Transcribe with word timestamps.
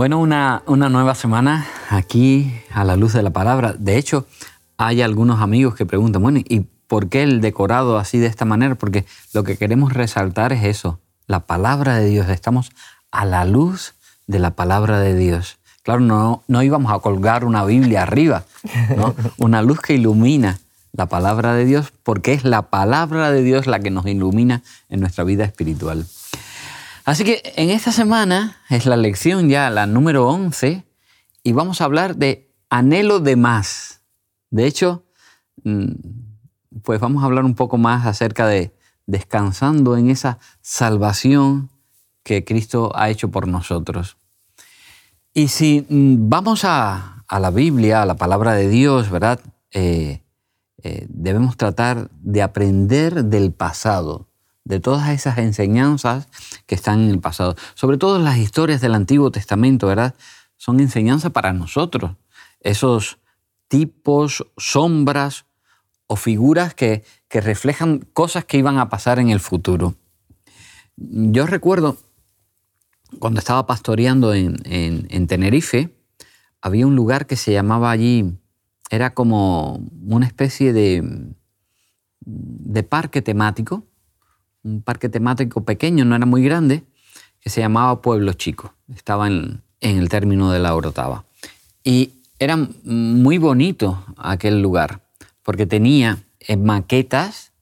Bueno, 0.00 0.18
una, 0.18 0.62
una 0.64 0.88
nueva 0.88 1.14
semana 1.14 1.66
aquí 1.90 2.50
a 2.72 2.84
la 2.84 2.96
luz 2.96 3.12
de 3.12 3.22
la 3.22 3.34
palabra. 3.34 3.74
De 3.78 3.98
hecho, 3.98 4.26
hay 4.78 5.02
algunos 5.02 5.42
amigos 5.42 5.74
que 5.74 5.84
preguntan, 5.84 6.22
bueno, 6.22 6.40
¿y 6.42 6.60
por 6.86 7.10
qué 7.10 7.22
el 7.22 7.42
decorado 7.42 7.98
así 7.98 8.16
de 8.16 8.26
esta 8.26 8.46
manera? 8.46 8.76
Porque 8.76 9.04
lo 9.34 9.44
que 9.44 9.58
queremos 9.58 9.92
resaltar 9.92 10.54
es 10.54 10.64
eso, 10.64 11.00
la 11.26 11.40
palabra 11.40 11.98
de 11.98 12.06
Dios. 12.06 12.30
Estamos 12.30 12.70
a 13.10 13.26
la 13.26 13.44
luz 13.44 13.92
de 14.26 14.38
la 14.38 14.52
palabra 14.52 15.00
de 15.00 15.14
Dios. 15.14 15.58
Claro, 15.82 16.00
no, 16.00 16.44
no 16.48 16.62
íbamos 16.62 16.90
a 16.92 17.00
colgar 17.00 17.44
una 17.44 17.66
Biblia 17.66 18.04
arriba, 18.04 18.44
¿no? 18.96 19.14
una 19.36 19.60
luz 19.60 19.82
que 19.82 19.92
ilumina 19.92 20.60
la 20.92 21.10
palabra 21.10 21.52
de 21.52 21.66
Dios, 21.66 21.92
porque 22.04 22.32
es 22.32 22.44
la 22.44 22.70
palabra 22.70 23.30
de 23.30 23.42
Dios 23.42 23.66
la 23.66 23.80
que 23.80 23.90
nos 23.90 24.06
ilumina 24.06 24.62
en 24.88 25.00
nuestra 25.00 25.24
vida 25.24 25.44
espiritual. 25.44 26.06
Así 27.10 27.24
que 27.24 27.42
en 27.56 27.70
esta 27.70 27.90
semana 27.90 28.58
es 28.68 28.86
la 28.86 28.96
lección 28.96 29.48
ya 29.48 29.68
la 29.68 29.88
número 29.88 30.28
11 30.28 30.84
y 31.42 31.50
vamos 31.50 31.80
a 31.80 31.84
hablar 31.84 32.14
de 32.14 32.54
anhelo 32.68 33.18
de 33.18 33.34
más. 33.34 34.02
De 34.50 34.64
hecho, 34.64 35.02
mm, 35.64 35.90
pues 36.84 37.00
vamos 37.00 37.24
a 37.24 37.26
hablar 37.26 37.44
un 37.44 37.56
poco 37.56 37.78
más 37.78 38.06
acerca 38.06 38.46
de 38.46 38.76
descansando 39.06 39.96
en 39.96 40.08
esa 40.08 40.38
salvación 40.60 41.70
que 42.22 42.44
Cristo 42.44 42.92
ha 42.94 43.10
hecho 43.10 43.28
por 43.28 43.48
nosotros. 43.48 44.16
Y 45.34 45.48
si 45.48 45.84
mm, 45.88 46.28
vamos 46.28 46.64
a, 46.64 47.24
la 47.28 47.50
Biblia, 47.50 48.02
a 48.02 48.06
la 48.06 48.14
palabra 48.14 48.54
de 48.54 48.68
Dios, 48.68 49.10
¿verdad? 49.10 49.40
Eh, 49.72 50.22
eh, 50.84 51.06
debemos 51.08 51.56
tratar 51.56 52.08
de 52.12 52.42
aprender 52.42 53.24
del 53.24 53.52
pasado 53.52 54.29
de 54.64 54.80
todas 54.80 55.08
esas 55.10 55.38
enseñanzas 55.38 56.28
que 56.66 56.74
están 56.74 57.00
en 57.00 57.10
el 57.10 57.20
pasado. 57.20 57.56
Sobre 57.74 57.98
todo 57.98 58.18
las 58.18 58.38
historias 58.38 58.80
del 58.80 58.94
Antiguo 58.94 59.30
Testamento, 59.30 59.86
¿verdad? 59.86 60.14
Son 60.56 60.80
enseñanzas 60.80 61.32
para 61.32 61.52
nosotros. 61.52 62.12
Esos 62.60 63.18
tipos, 63.68 64.46
sombras 64.56 65.46
o 66.06 66.16
figuras 66.16 66.74
que, 66.74 67.04
reflejan 67.30 68.00
cosas 68.12 68.44
que 68.44 68.58
iban 68.58 68.78
a 68.78 68.88
pasar 68.88 69.18
en 69.18 69.30
el 69.30 69.40
futuro. 69.40 69.94
Yo 70.96 71.46
recuerdo 71.46 71.96
cuando 73.18 73.38
estaba 73.38 73.66
pastoreando 73.66 74.34
en, 74.34 74.56
en 74.64 75.26
Tenerife, 75.26 75.94
había 76.60 76.86
un 76.86 76.96
lugar 76.96 77.26
que 77.26 77.36
se 77.36 77.52
llamaba 77.52 77.90
allí, 77.90 78.36
era 78.90 79.14
como 79.14 79.80
una 80.02 80.26
especie 80.26 80.72
de, 80.72 81.32
de 82.20 82.82
parque 82.82 83.22
temático, 83.22 83.84
un 84.62 84.82
parque 84.82 85.08
temático 85.08 85.64
pequeño, 85.64 86.04
no 86.04 86.16
era 86.16 86.26
muy 86.26 86.42
grande, 86.42 86.84
que 87.40 87.50
se 87.50 87.60
llamaba 87.60 88.02
Pueblo 88.02 88.32
Chico. 88.34 88.74
Estaba 88.94 89.26
en, 89.28 89.62
el 89.80 90.08
término 90.08 90.52
de 90.52 90.58
la 90.58 90.74
Orotava. 90.74 91.24
Y 91.82 92.10
era 92.38 92.56
muy 92.84 93.38
bonito 93.38 94.04
aquel 94.16 94.60
lugar, 94.60 95.00
porque 95.42 95.66
tenía 95.66 96.18
en 96.40 96.64
maquetas 96.64 97.52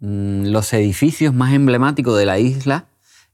mm, 0.00 0.46
los 0.46 0.72
edificios 0.72 1.34
más 1.34 1.52
emblemáticos 1.52 2.18
de 2.18 2.26
la 2.26 2.38
isla. 2.38 2.86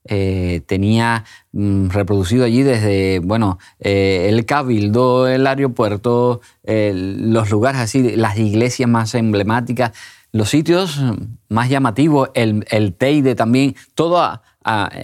Eh, 0.09 0.63
tenía 0.67 1.25
mm, 1.53 1.89
reproducido 1.89 2.45
allí 2.45 2.63
desde, 2.63 3.21
bueno, 3.21 3.59
eh, 3.79 4.27
el 4.29 4.45
cabildo, 4.47 5.29
el 5.29 5.47
aeropuerto, 5.47 6.41
los 6.65 7.51
lugares 7.51 7.81
así, 7.81 8.17
las 8.17 8.37
iglesias 8.39 8.89
más 8.89 9.15
emblemáticas, 9.15 9.93
los 10.37 10.51
sitios 10.51 11.01
más 11.49 11.69
llamativos, 11.69 12.31
el, 12.35 12.95
Teide 12.97 13.35
también, 13.35 13.75
todo 13.95 14.19
a, 14.19 14.43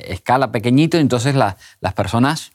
escala 0.04 0.50
pequeñito, 0.50 0.98
entonces 0.98 1.34
las 1.34 1.94
personas 1.94 2.52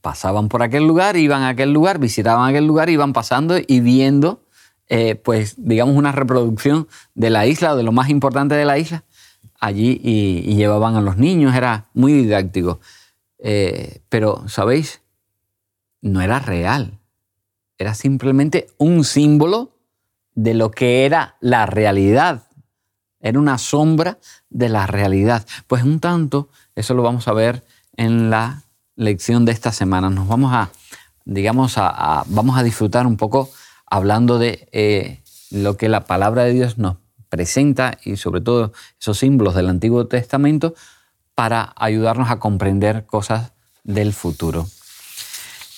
pasaban 0.00 0.48
por 0.48 0.62
aquel 0.62 0.86
lugar, 0.86 1.16
iban 1.16 1.42
a 1.42 1.50
aquel 1.50 1.72
lugar, 1.72 1.98
visitaban 1.98 2.48
aquel 2.48 2.66
lugar, 2.66 2.90
iban 2.90 3.12
pasando 3.12 3.56
y 3.58 3.80
viendo, 3.80 4.44
eh, 4.88 5.14
pues 5.14 5.54
digamos, 5.58 5.96
una 5.96 6.12
reproducción 6.12 6.88
de 7.14 7.30
la 7.30 7.46
isla, 7.46 7.74
de 7.74 7.82
lo 7.82 7.92
más 7.92 8.08
importante 8.10 8.54
de 8.54 8.64
la 8.64 8.78
isla, 8.78 9.04
allí 9.60 10.00
y, 10.02 10.54
llevaban 10.54 10.96
a 10.96 11.00
los 11.00 11.16
niños, 11.16 11.54
era 11.54 11.86
muy 11.94 12.12
didáctico. 12.12 12.80
Eh, 13.38 14.02
pero, 14.08 14.48
¿sabéis? 14.48 15.02
No 16.00 16.20
era 16.20 16.38
real, 16.38 16.98
era 17.78 17.94
simplemente 17.94 18.68
un 18.76 19.04
símbolo 19.04 19.71
de 20.34 20.54
lo 20.54 20.70
que 20.70 21.04
era 21.04 21.36
la 21.40 21.66
realidad. 21.66 22.44
Era 23.20 23.38
una 23.38 23.58
sombra 23.58 24.18
de 24.50 24.68
la 24.68 24.86
realidad. 24.86 25.46
Pues 25.66 25.84
un 25.84 26.00
tanto, 26.00 26.48
eso 26.74 26.94
lo 26.94 27.02
vamos 27.02 27.28
a 27.28 27.32
ver 27.32 27.64
en 27.96 28.30
la 28.30 28.62
lección 28.96 29.44
de 29.44 29.52
esta 29.52 29.72
semana. 29.72 30.10
Nos 30.10 30.28
vamos 30.28 30.52
a, 30.52 30.70
digamos, 31.24 31.74
a, 31.76 32.24
vamos 32.26 32.58
a 32.58 32.62
disfrutar 32.62 33.06
un 33.06 33.16
poco 33.16 33.50
hablando 33.86 34.38
de 34.38 34.68
eh, 34.72 35.22
lo 35.50 35.76
que 35.76 35.88
la 35.88 36.04
palabra 36.04 36.44
de 36.44 36.52
Dios 36.52 36.78
nos 36.78 36.96
presenta 37.28 37.98
y 38.04 38.16
sobre 38.16 38.40
todo 38.40 38.72
esos 39.00 39.18
símbolos 39.18 39.54
del 39.54 39.68
Antiguo 39.68 40.06
Testamento 40.06 40.74
para 41.34 41.72
ayudarnos 41.76 42.30
a 42.30 42.38
comprender 42.38 43.06
cosas 43.06 43.52
del 43.84 44.12
futuro. 44.12 44.66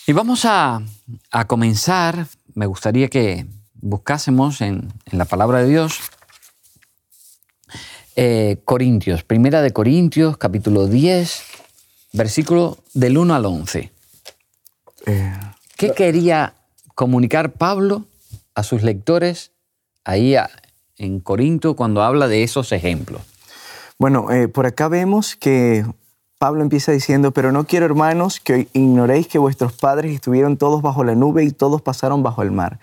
Y 0.07 0.13
vamos 0.13 0.45
a, 0.45 0.83
a 1.31 1.47
comenzar, 1.47 2.27
me 2.55 2.67
gustaría 2.67 3.09
que 3.09 3.47
buscásemos 3.85 4.63
en, 4.63 4.89
la 5.13 5.27
palabra 5.27 5.59
de 5.59 5.69
Dios 5.69 6.01
eh, 8.17 8.57
Corintios, 8.65 9.25
primera 9.25 9.61
de 9.61 9.73
Corintios, 9.73 10.39
capítulo 10.39 10.87
10, 10.87 11.43
versículo 12.15 12.79
del 12.95 13.19
1 13.19 13.35
al 13.35 13.45
11. 13.45 13.93
Eh, 15.07 15.33
¿Qué 15.77 15.93
quería 15.93 16.55
comunicar 16.95 17.53
Pablo 17.53 18.07
a 18.55 18.63
sus 18.63 18.83
lectores 18.83 19.51
ahí 20.05 20.35
en 20.97 21.21
Corinto 21.21 21.77
cuando 21.77 22.03
habla 22.03 22.27
de 22.27 22.43
esos 22.43 22.73
ejemplos? 22.73 23.21
Bueno, 23.99 24.31
eh, 24.31 24.49
por 24.49 24.65
acá 24.65 24.89
vemos 24.89 25.37
que 25.37 25.85
Pablo 26.39 26.63
empieza 26.63 26.93
diciendo, 26.93 27.33
pero 27.33 27.53
no 27.53 27.65
quiero 27.65 27.87
hermanos 27.87 28.41
que 28.41 28.69
ignoréis 28.73 29.29
que 29.29 29.39
vuestros 29.39 29.73
padres 29.73 30.15
estuvieron 30.15 30.57
todos 30.57 30.83
bajo 30.83 31.05
la 31.05 31.15
nube 31.15 31.45
y 31.45 31.51
todos 31.51 31.83
pasaron 31.83 32.23
bajo 32.23 32.43
el 32.43 32.51
mar. 32.51 32.79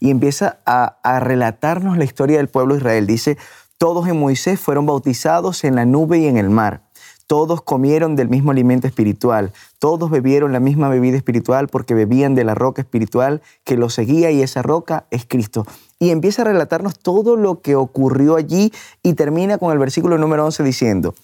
Y 0.00 0.10
empieza 0.10 0.58
a, 0.66 1.20
relatarnos 1.20 1.96
la 1.96 2.04
historia 2.04 2.38
del 2.38 2.48
pueblo 2.48 2.74
de 2.74 2.80
Israel. 2.80 3.06
Dice, 3.06 3.38
todos 3.78 4.08
en 4.08 4.18
Moisés 4.18 4.60
fueron 4.60 4.86
bautizados 4.86 5.64
en 5.64 5.74
la 5.74 5.84
nube 5.84 6.18
y 6.18 6.26
en 6.26 6.36
el 6.36 6.50
mar. 6.50 6.82
Todos 7.26 7.60
comieron 7.60 8.14
del 8.14 8.28
mismo 8.28 8.52
alimento 8.52 8.86
espiritual, 8.86 9.52
todos 9.80 10.10
bebieron 10.10 10.52
la 10.52 10.60
misma 10.60 10.88
bebida 10.88 11.16
espiritual 11.16 11.66
porque 11.66 11.92
bebían 11.92 12.36
de 12.36 12.44
la 12.44 12.54
roca 12.54 12.82
espiritual 12.82 13.42
que 13.64 13.76
los 13.76 13.94
seguía 13.94 14.30
y 14.30 14.42
esa 14.42 14.62
roca 14.62 15.06
es 15.10 15.26
Cristo. 15.26 15.66
Y 15.98 16.10
empieza 16.10 16.42
a 16.42 16.44
relatarnos 16.44 17.00
todo 17.00 17.34
lo 17.34 17.62
que 17.62 17.74
ocurrió 17.74 18.36
allí 18.36 18.72
y 19.02 19.14
termina 19.14 19.58
con 19.58 19.72
el 19.72 19.78
versículo 19.78 20.18
número 20.18 20.44
11 20.44 20.62
diciendo, 20.62 21.14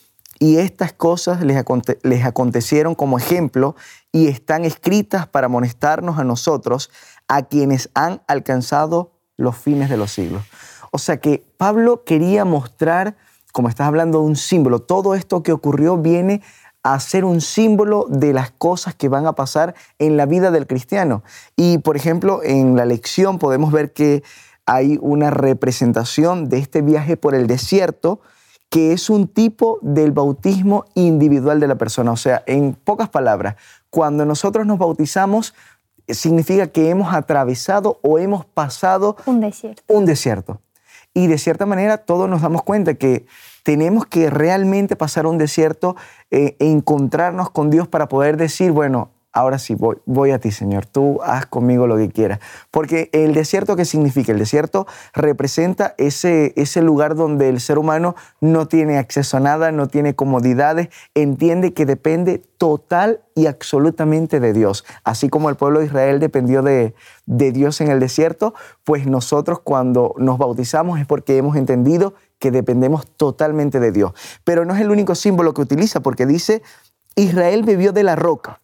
y 0.42 0.56
estas 0.56 0.92
cosas 0.92 1.40
les, 1.42 1.62
les 2.02 2.24
acontecieron 2.24 2.96
como 2.96 3.16
ejemplo 3.16 3.76
y 4.10 4.26
están 4.26 4.64
escritas 4.64 5.28
para 5.28 5.46
amonestarnos 5.46 6.18
a 6.18 6.24
nosotros, 6.24 6.90
a 7.32 7.44
quienes 7.44 7.88
han 7.94 8.20
alcanzado 8.26 9.12
los 9.38 9.56
fines 9.56 9.88
de 9.88 9.96
los 9.96 10.12
siglos. 10.12 10.42
O 10.90 10.98
sea 10.98 11.16
que 11.16 11.42
Pablo 11.56 12.04
quería 12.04 12.44
mostrar, 12.44 13.16
como 13.52 13.70
estás 13.70 13.86
hablando 13.86 14.18
de 14.18 14.26
un 14.26 14.36
símbolo, 14.36 14.80
todo 14.80 15.14
esto 15.14 15.42
que 15.42 15.52
ocurrió 15.52 15.96
viene 15.96 16.42
a 16.82 17.00
ser 17.00 17.24
un 17.24 17.40
símbolo 17.40 18.04
de 18.10 18.34
las 18.34 18.50
cosas 18.50 18.94
que 18.94 19.08
van 19.08 19.26
a 19.26 19.32
pasar 19.32 19.74
en 19.98 20.18
la 20.18 20.26
vida 20.26 20.50
del 20.50 20.66
cristiano. 20.66 21.22
Y 21.56 21.78
por 21.78 21.96
ejemplo, 21.96 22.42
en 22.42 22.76
la 22.76 22.84
lección 22.84 23.38
podemos 23.38 23.72
ver 23.72 23.94
que 23.94 24.22
hay 24.66 24.98
una 25.00 25.30
representación 25.30 26.50
de 26.50 26.58
este 26.58 26.82
viaje 26.82 27.16
por 27.16 27.34
el 27.34 27.46
desierto, 27.46 28.20
que 28.68 28.92
es 28.92 29.08
un 29.08 29.26
tipo 29.26 29.78
del 29.80 30.12
bautismo 30.12 30.84
individual 30.94 31.60
de 31.60 31.68
la 31.68 31.76
persona. 31.76 32.12
O 32.12 32.16
sea, 32.18 32.42
en 32.46 32.74
pocas 32.74 33.08
palabras, 33.08 33.56
cuando 33.88 34.26
nosotros 34.26 34.66
nos 34.66 34.78
bautizamos, 34.78 35.54
significa 36.14 36.66
que 36.68 36.90
hemos 36.90 37.12
atravesado 37.14 37.98
o 38.02 38.18
hemos 38.18 38.44
pasado 38.44 39.16
un 39.26 39.40
desierto. 39.40 39.82
Un 39.88 40.04
desierto. 40.04 40.60
Y 41.14 41.26
de 41.26 41.38
cierta 41.38 41.66
manera 41.66 41.98
todos 41.98 42.28
nos 42.28 42.42
damos 42.42 42.62
cuenta 42.62 42.94
que 42.94 43.26
tenemos 43.62 44.06
que 44.06 44.30
realmente 44.30 44.96
pasar 44.96 45.26
un 45.26 45.38
desierto 45.38 45.96
eh, 46.30 46.56
e 46.58 46.70
encontrarnos 46.70 47.50
con 47.50 47.70
Dios 47.70 47.86
para 47.86 48.08
poder 48.08 48.36
decir, 48.36 48.72
bueno, 48.72 49.10
ahora 49.32 49.58
sí, 49.58 49.76
voy, 49.76 50.30
a 50.30 50.38
ti, 50.38 50.50
Señor, 50.50 50.86
tú 50.86 51.20
haz 51.22 51.46
conmigo 51.46 51.86
lo 51.86 51.96
que 51.96 52.10
quieras. 52.10 52.40
Porque 52.70 53.08
el 53.12 53.34
desierto, 53.34 53.76
¿qué 53.76 53.84
significa? 53.84 54.32
El 54.32 54.38
desierto 54.38 54.86
representa 55.14 55.94
ese, 55.98 56.52
ese 56.56 56.82
lugar 56.82 57.14
donde 57.14 57.48
el 57.48 57.60
ser 57.60 57.78
humano 57.78 58.14
no 58.40 58.68
tiene 58.68 58.98
acceso 58.98 59.38
a 59.38 59.40
nada, 59.40 59.72
no 59.72 59.88
tiene 59.88 60.14
comodidades, 60.14 60.88
entiende 61.14 61.72
que 61.72 61.86
depende 61.86 62.42
total 62.58 63.20
y 63.34 63.46
absolutamente 63.46 64.38
de 64.38 64.52
Dios. 64.52 64.84
Así 65.02 65.28
como 65.28 65.48
el 65.48 65.56
pueblo 65.56 65.80
de 65.80 65.86
Israel 65.86 66.20
dependió 66.20 66.62
de, 66.62 66.94
de 67.26 67.52
Dios 67.52 67.80
en 67.80 67.90
el 67.90 68.00
desierto, 68.00 68.54
pues 68.84 69.06
nosotros 69.06 69.60
cuando 69.60 70.14
nos 70.18 70.38
bautizamos 70.38 71.00
es 71.00 71.06
porque 71.06 71.38
hemos 71.38 71.56
entendido 71.56 72.14
que 72.38 72.50
dependemos 72.50 73.06
totalmente 73.06 73.80
de 73.80 73.92
Dios. 73.92 74.12
Pero 74.44 74.64
no 74.64 74.74
es 74.74 74.80
el 74.80 74.90
único 74.90 75.14
símbolo 75.14 75.54
que 75.54 75.62
utiliza, 75.62 76.00
porque 76.00 76.26
dice, 76.26 76.62
Israel 77.14 77.62
bebió 77.62 77.92
de 77.92 78.02
la 78.02 78.16
roca. 78.16 78.61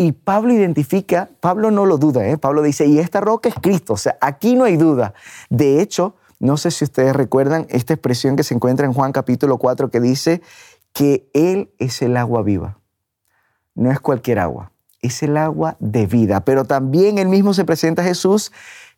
Y 0.00 0.12
Pablo 0.12 0.54
identifica, 0.54 1.28
Pablo 1.40 1.70
no 1.70 1.84
lo 1.84 1.98
duda, 1.98 2.26
¿eh? 2.26 2.38
Pablo 2.38 2.62
dice, 2.62 2.86
y 2.86 3.00
esta 3.00 3.20
roca 3.20 3.50
es 3.50 3.54
Cristo, 3.60 3.92
o 3.92 3.96
sea, 3.98 4.16
aquí 4.22 4.56
no 4.56 4.64
hay 4.64 4.78
duda. 4.78 5.12
De 5.50 5.82
hecho, 5.82 6.14
no 6.38 6.56
sé 6.56 6.70
si 6.70 6.84
ustedes 6.84 7.14
recuerdan 7.14 7.66
esta 7.68 7.92
expresión 7.92 8.34
que 8.34 8.42
se 8.42 8.54
encuentra 8.54 8.86
en 8.86 8.94
Juan 8.94 9.12
capítulo 9.12 9.58
4 9.58 9.90
que 9.90 10.00
dice 10.00 10.40
que 10.94 11.28
Él 11.34 11.70
es 11.78 12.00
el 12.00 12.16
agua 12.16 12.40
viva. 12.40 12.78
No 13.74 13.90
es 13.90 14.00
cualquier 14.00 14.38
agua, 14.38 14.72
es 15.02 15.22
el 15.22 15.36
agua 15.36 15.76
de 15.80 16.06
vida, 16.06 16.46
pero 16.46 16.64
también 16.64 17.18
Él 17.18 17.28
mismo 17.28 17.52
se 17.52 17.66
presenta 17.66 18.00
a 18.00 18.06
Jesús 18.06 18.52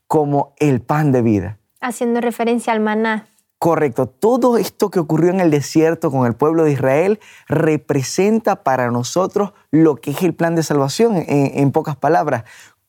como 0.06 0.54
el 0.60 0.82
pan 0.82 1.10
de 1.10 1.22
vida. 1.22 1.58
Haciendo 1.80 2.20
referencia 2.20 2.72
al 2.72 2.78
maná. 2.78 3.26
Correcto. 3.62 4.08
Todo 4.08 4.56
esto 4.56 4.90
que 4.90 4.98
ocurrió 4.98 5.30
en 5.30 5.38
el 5.38 5.52
desierto 5.52 6.10
con 6.10 6.26
el 6.26 6.34
pueblo 6.34 6.64
de 6.64 6.72
Israel 6.72 7.20
representa 7.46 8.64
para 8.64 8.90
nosotros 8.90 9.52
lo 9.70 9.94
que 9.94 10.10
es 10.10 10.22
el 10.24 10.34
plan 10.34 10.56
de 10.56 10.64
salvación, 10.64 11.14
en, 11.28 11.70
pocas 11.70 11.94
palabras. 11.94 12.42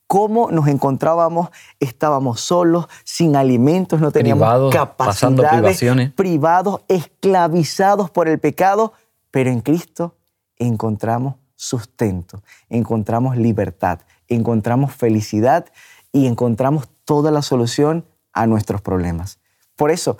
Cómo 0.07 0.49
nos 0.49 0.67
encontrábamos, 0.67 1.49
estábamos 1.79 2.41
solos, 2.41 2.87
sin 3.03 3.35
alimentos, 3.35 4.01
no 4.01 4.09
teníamos 4.09 4.73
capacidades, 4.73 5.79
privados, 6.15 6.81
esclavizados 6.87 8.09
por 8.09 8.27
el 8.27 8.39
pecado, 8.39 8.93
pero 9.29 9.51
en 9.51 9.61
Cristo 9.61 10.15
encontramos 10.57 11.35
sustento, 11.53 12.41
encontramos 12.69 13.37
libertad, 13.37 13.99
encontramos 14.27 14.91
felicidad 14.91 15.67
y 16.11 16.25
encontramos 16.25 16.89
toda 17.05 17.29
la 17.29 17.43
solución 17.43 18.07
a 18.31 18.47
nuestros 18.47 18.81
problemas. 18.81 19.37
Por 19.75 19.91
eso, 19.91 20.17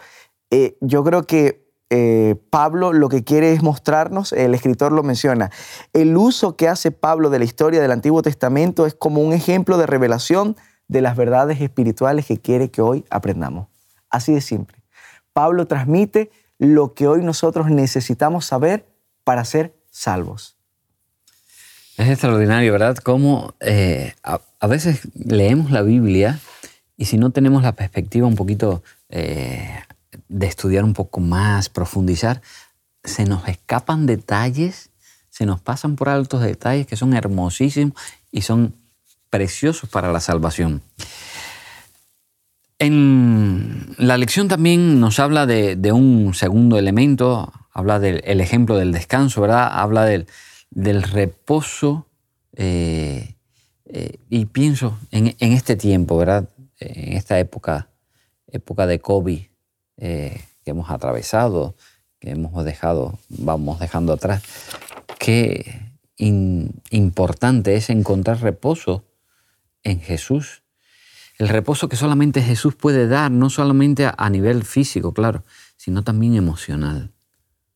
eh, 0.53 0.77
yo 0.81 1.03
creo 1.03 1.23
que 1.23 1.65
eh, 1.89 2.35
Pablo 2.51 2.93
lo 2.93 3.09
que 3.09 3.23
quiere 3.23 3.53
es 3.53 3.63
mostrarnos, 3.63 4.33
el 4.33 4.53
escritor 4.53 4.91
lo 4.91 5.01
menciona, 5.01 5.49
el 5.93 6.15
uso 6.15 6.55
que 6.55 6.67
hace 6.67 6.91
Pablo 6.91 7.31
de 7.31 7.39
la 7.39 7.45
historia 7.45 7.81
del 7.81 7.91
Antiguo 7.91 8.21
Testamento 8.21 8.85
es 8.85 8.93
como 8.93 9.23
un 9.23 9.33
ejemplo 9.33 9.79
de 9.79 9.87
revelación 9.87 10.55
de 10.87 11.01
las 11.01 11.17
verdades 11.17 11.59
espirituales 11.59 12.27
que 12.27 12.37
quiere 12.37 12.69
que 12.69 12.83
hoy 12.83 13.03
aprendamos. 13.09 13.67
Así 14.11 14.31
de 14.31 14.41
simple. 14.41 14.77
Pablo 15.33 15.65
transmite 15.65 16.29
lo 16.59 16.93
que 16.93 17.07
hoy 17.07 17.23
nosotros 17.23 17.71
necesitamos 17.71 18.45
saber 18.45 18.85
para 19.23 19.43
ser 19.45 19.75
salvos. 19.89 20.55
Es 21.97 22.09
extraordinario, 22.09 22.73
¿verdad? 22.73 22.97
Cómo 22.97 23.55
eh, 23.59 24.13
a, 24.21 24.67
veces 24.67 25.07
leemos 25.15 25.71
la 25.71 25.81
Biblia 25.81 26.39
y 26.95 27.05
si 27.05 27.17
no 27.17 27.31
tenemos 27.31 27.63
la 27.63 27.71
perspectiva 27.71 28.27
un 28.27 28.35
poquito 28.35 28.83
de 30.27 30.47
estudiar 30.47 30.83
un 30.83 30.93
poco 30.93 31.19
más, 31.19 31.69
profundizar, 31.69 32.41
se 33.03 33.25
nos 33.25 33.47
escapan 33.47 34.05
detalles, 34.05 34.91
se 35.29 35.45
nos 35.45 35.59
pasan 35.61 35.95
por 35.95 36.09
altos 36.09 36.41
detalles 36.41 36.87
que 36.87 36.95
son 36.95 37.13
hermosísimos 37.13 37.93
y 38.31 38.41
son 38.41 38.75
preciosos 39.29 39.89
para 39.89 40.11
la 40.11 40.19
salvación. 40.19 40.81
En 42.79 43.95
la 43.97 44.17
lección 44.17 44.47
también 44.47 44.99
nos 44.99 45.19
habla 45.19 45.45
de, 45.45 45.91
un 45.91 46.33
segundo 46.33 46.77
elemento, 46.77 47.51
habla 47.71 47.99
del 47.99 48.41
ejemplo 48.41 48.77
del 48.77 48.91
descanso, 48.91 49.41
¿verdad? 49.41 49.69
Habla 49.71 50.05
del, 50.05 51.03
reposo 51.03 52.07
eh, 52.55 53.35
eh, 53.85 54.17
y 54.29 54.45
pienso 54.45 54.99
en, 55.11 55.35
en, 55.39 55.53
este 55.53 55.75
tiempo, 55.75 56.17
¿verdad? 56.17 56.49
En 56.79 57.13
esta 57.13 57.39
época, 57.39 57.89
época 58.47 58.85
de 58.85 58.99
COVID, 58.99 59.39
eh, 60.05 60.43
que 60.65 60.71
hemos 60.71 60.89
atravesado, 60.89 61.75
que 62.19 62.31
hemos 62.31 62.65
dejado, 62.65 63.19
vamos 63.29 63.79
dejando 63.79 64.11
atrás, 64.11 64.43
qué 65.17 65.93
importante 66.17 67.75
es 67.75 67.89
encontrar 67.89 68.41
reposo 68.41 69.05
en 69.81 70.01
Jesús. 70.01 70.63
El 71.37 71.47
reposo 71.47 71.87
que 71.87 71.95
solamente 71.95 72.41
Jesús 72.41 72.75
puede 72.75 73.07
dar, 73.07 73.31
no 73.31 73.49
solamente 73.49 74.11
a 74.17 74.29
nivel 74.29 74.65
físico, 74.65 75.13
claro, 75.13 75.45
sino 75.77 76.03
también 76.03 76.35
emocional. 76.35 77.13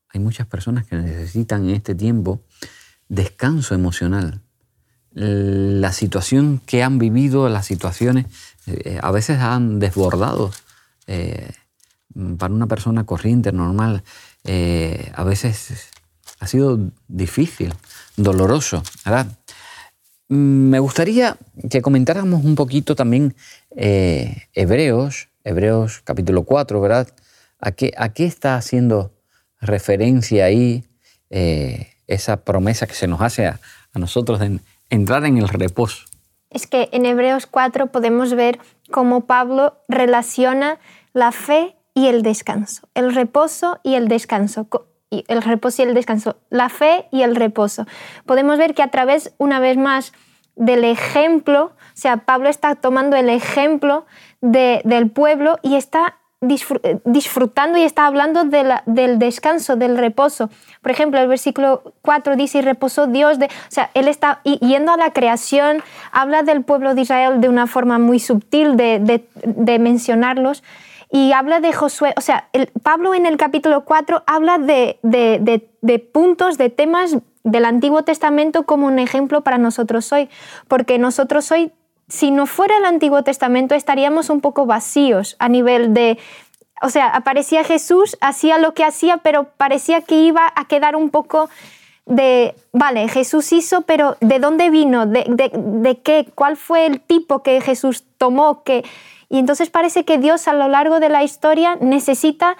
Hay 0.09 0.19
muchas 0.19 0.47
personas 0.47 0.85
que 0.85 0.97
necesitan 0.97 1.69
en 1.69 1.75
este 1.75 1.95
tiempo 1.95 2.41
descanso 3.07 3.73
emocional. 3.73 4.41
La 5.11 5.93
situación 5.93 6.61
que 6.65 6.83
han 6.83 6.99
vivido, 6.99 7.47
las 7.47 7.65
situaciones, 7.65 8.25
eh, 8.65 8.99
a 9.01 9.11
veces 9.11 9.39
han 9.39 9.79
desbordado 9.79 10.51
eh, 11.07 11.53
para 12.37 12.53
una 12.53 12.67
persona 12.67 13.05
corriente, 13.05 13.51
normal, 13.51 14.03
eh, 14.43 15.11
a 15.15 15.23
veces 15.23 15.89
ha 16.39 16.47
sido 16.47 16.79
difícil, 17.07 17.73
doloroso, 18.15 18.83
¿verdad? 19.05 19.27
Mm, 20.29 20.69
me 20.69 20.79
gustaría 20.79 21.37
que 21.69 21.81
comentáramos 21.81 22.43
un 22.43 22.55
poquito 22.55 22.95
también 22.95 23.35
eh, 23.75 24.43
Hebreos, 24.53 25.29
Hebreos 25.43 26.01
capítulo 26.03 26.43
4, 26.43 26.81
¿verdad? 26.81 27.07
¿A 27.59 27.71
qué, 27.71 27.93
a 27.97 28.09
qué 28.09 28.25
está 28.25 28.55
haciendo 28.55 29.13
referencia 29.61 30.45
ahí 30.45 30.83
eh, 31.29 31.93
esa 32.07 32.37
promesa 32.37 32.87
que 32.87 32.93
se 32.93 33.07
nos 33.07 33.21
hace 33.21 33.47
a, 33.47 33.59
a 33.93 33.99
nosotros 33.99 34.39
de 34.39 34.59
entrar 34.89 35.25
en 35.25 35.37
el 35.37 35.47
reposo? 35.47 36.05
Es 36.49 36.67
que 36.67 36.89
en 36.91 37.05
Hebreos 37.05 37.47
4 37.47 37.87
podemos 37.87 38.33
ver 38.33 38.59
cómo 38.91 39.25
Pablo 39.25 39.81
relaciona 39.87 40.79
la 41.13 41.31
fe 41.31 41.76
y 41.97 42.09
el 42.09 42.21
descanso, 42.21 42.87
el 42.93 43.15
reposo 43.15 43.79
y 43.81 43.95
el 43.95 44.07
descanso, 44.07 44.67
el 45.09 45.41
reposo 45.41 45.81
y 45.81 45.85
el 45.85 45.95
descanso, 45.95 46.37
la 46.51 46.69
fe 46.69 47.07
y 47.11 47.23
el 47.23 47.35
reposo. 47.35 47.87
Podemos 48.27 48.59
ver 48.59 48.75
que 48.75 48.83
a 48.83 48.91
través, 48.91 49.33
una 49.39 49.59
vez 49.59 49.77
más, 49.77 50.13
del 50.55 50.83
ejemplo, 50.83 51.71
o 51.73 51.95
sea, 51.95 52.17
Pablo 52.17 52.49
está 52.49 52.75
tomando 52.75 53.15
el 53.15 53.29
ejemplo 53.29 54.05
del 54.41 55.09
pueblo 55.09 55.57
y 55.63 55.75
está 55.75 56.17
disfrutando 56.39 57.79
y 57.79 57.81
está 57.81 58.05
hablando 58.05 58.43
del 58.45 59.17
descanso, 59.17 59.75
del 59.75 59.97
reposo. 59.97 60.51
Por 60.83 60.91
ejemplo, 60.91 61.19
el 61.19 61.27
versículo 61.27 61.95
4 62.03 62.35
dice, 62.35 62.59
y 62.59 62.61
reposó 62.61 63.07
Dios, 63.07 63.39
de, 63.39 63.47
o 63.47 63.69
sea, 63.69 63.89
él 63.95 64.07
está 64.07 64.43
yendo 64.43 64.91
a 64.91 64.97
la 64.97 65.13
creación, 65.13 65.81
habla 66.11 66.43
del 66.43 66.63
pueblo 66.63 66.93
de 66.93 67.01
Israel 67.01 67.41
de 67.41 67.49
una 67.49 67.65
forma 67.65 67.97
muy 67.97 68.19
sutil 68.19 68.77
de, 68.77 69.23
de 69.33 69.79
mencionarlos, 69.79 70.61
y 71.09 71.31
habla 71.31 71.59
de 71.59 71.71
Josué, 71.71 72.13
o 72.17 72.21
sea, 72.21 72.49
el, 72.53 72.67
Pablo 72.83 73.13
en 73.13 73.25
el 73.25 73.37
capítulo 73.37 73.85
4 73.85 74.23
habla 74.27 74.57
de, 74.57 74.99
de, 75.03 75.99
puntos, 75.99 76.57
de 76.57 76.69
temas 76.69 77.17
del 77.43 77.65
Antiguo 77.65 78.03
Testamento 78.03 78.65
como 78.65 78.87
un 78.87 78.99
ejemplo 78.99 79.41
para 79.41 79.57
nosotros 79.57 80.11
hoy, 80.11 80.29
porque 80.67 80.97
nosotros 80.97 81.49
hoy, 81.51 81.71
si 82.09 82.31
no 82.31 82.45
fuera 82.45 82.77
el 82.77 82.85
Antiguo 82.85 83.23
Testamento, 83.23 83.73
estaríamos 83.73 84.29
un 84.29 84.41
poco 84.41 84.65
vacíos 84.65 85.37
a 85.39 85.47
nivel 85.47 85.93
de, 85.93 86.19
o 86.81 86.89
sea, 86.89 87.07
aparecía 87.07 87.63
Jesús, 87.63 88.17
hacía 88.19 88.57
lo 88.57 88.73
que 88.73 88.83
hacía, 88.83 89.17
pero 89.17 89.45
parecía 89.55 90.01
que 90.01 90.15
iba 90.15 90.51
a 90.55 90.65
quedar 90.65 90.97
un 90.97 91.09
poco 91.09 91.49
de, 92.05 92.53
vale, 92.73 93.07
Jesús 93.07 93.53
hizo, 93.53 93.81
pero 93.81 94.17
¿de 94.19 94.39
dónde 94.39 94.69
vino? 94.69 95.05
¿De, 95.05 95.25
de, 95.29 95.51
de 95.53 95.99
qué? 95.99 96.27
¿Cuál 96.35 96.57
fue 96.57 96.85
el 96.85 96.99
tipo 96.99 97.43
que 97.43 97.61
Jesús 97.61 98.03
tomó? 98.17 98.63
Que, 98.63 98.83
y 99.29 99.39
entonces 99.39 99.69
parece 99.69 100.05
que 100.05 100.17
Dios 100.17 100.47
a 100.47 100.53
lo 100.53 100.67
largo 100.67 100.99
de 100.99 101.09
la 101.09 101.23
historia 101.23 101.77
necesita 101.81 102.57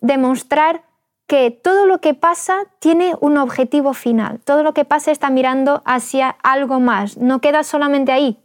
demostrar 0.00 0.82
que 1.26 1.50
todo 1.50 1.86
lo 1.86 2.00
que 2.00 2.14
pasa 2.14 2.64
tiene 2.80 3.14
un 3.20 3.38
objetivo 3.38 3.94
final, 3.94 4.40
todo 4.40 4.62
lo 4.62 4.74
que 4.74 4.84
pasa 4.84 5.12
está 5.12 5.30
mirando 5.30 5.82
hacia 5.84 6.30
algo 6.42 6.80
más, 6.80 7.16
no 7.18 7.40
queda 7.40 7.62
solamente 7.62 8.10
ahí, 8.10 8.38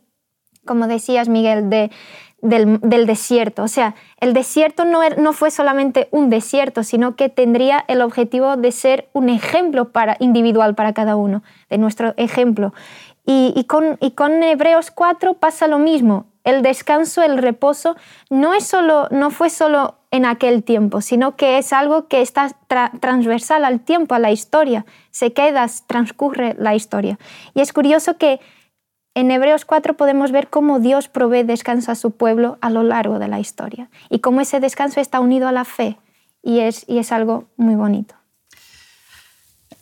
como 0.65 0.87
decías 0.87 1.27
Miguel, 1.27 1.69
de, 1.69 1.89
del, 2.41 3.07
desierto. 3.07 3.63
O 3.63 3.67
sea, 3.67 3.95
el 4.19 4.33
desierto 4.33 4.85
no, 4.85 5.01
er, 5.03 5.19
no, 5.19 5.33
fue 5.33 5.51
solamente 5.51 6.07
un 6.11 6.29
desierto, 6.29 6.83
sino 6.83 7.15
que 7.15 7.29
tendría 7.29 7.83
el 7.87 8.01
objetivo 8.01 8.55
de 8.55 8.71
ser 8.71 9.09
un 9.13 9.29
ejemplo 9.29 9.91
para, 9.91 10.15
individual 10.19 10.75
para 10.75 10.93
cada 10.93 11.15
uno, 11.15 11.43
de 11.69 11.77
nuestro 11.77 12.13
ejemplo. 12.17 12.73
Y, 13.25 13.53
y, 13.55 13.63
con, 13.63 13.97
y 13.99 14.11
con 14.11 14.43
Hebreos 14.43 14.91
4 14.91 15.35
pasa 15.35 15.67
lo 15.67 15.79
mismo 15.79 16.27
el 16.45 16.61
descanso, 16.61 17.23
el 17.23 17.39
reposo, 17.39 17.97
no, 18.29 18.53
es 18.53 18.65
solo, 18.65 19.09
no 19.11 19.31
fue 19.31 19.49
solo 19.49 19.95
en 20.11 20.25
aquel 20.25 20.63
tiempo, 20.63 21.01
sino 21.01 21.35
que 21.35 21.57
es 21.57 21.73
algo 21.73 22.07
que 22.07 22.21
está 22.21 22.55
transversal 23.01 23.65
al 23.65 23.81
tiempo, 23.81 24.15
a 24.15 24.19
la 24.19 24.31
historia. 24.31 24.85
Se 25.11 25.33
queda, 25.33 25.65
transcurre 25.87 26.55
la 26.57 26.75
historia. 26.75 27.19
Y 27.53 27.61
es 27.61 27.73
curioso 27.73 28.17
que 28.17 28.39
en 29.15 29.31
Hebreos 29.31 29.65
4 29.65 29.97
podemos 29.97 30.31
ver 30.31 30.47
cómo 30.49 30.79
Dios 30.79 31.09
provee 31.09 31.43
descanso 31.43 31.91
a 31.91 31.95
su 31.95 32.11
pueblo 32.11 32.57
a 32.61 32.69
lo 32.69 32.83
largo 32.83 33.17
de 33.17 33.27
la 33.27 33.39
historia 33.39 33.89
y 34.09 34.19
cómo 34.19 34.39
ese 34.39 34.59
descanso 34.59 35.01
está 35.01 35.19
unido 35.19 35.47
a 35.47 35.51
la 35.51 35.65
fe 35.65 35.97
y 36.43 36.59
es, 36.59 36.85
y 36.87 36.99
es 36.99 37.11
algo 37.11 37.49
muy 37.57 37.75
bonito. 37.75 38.15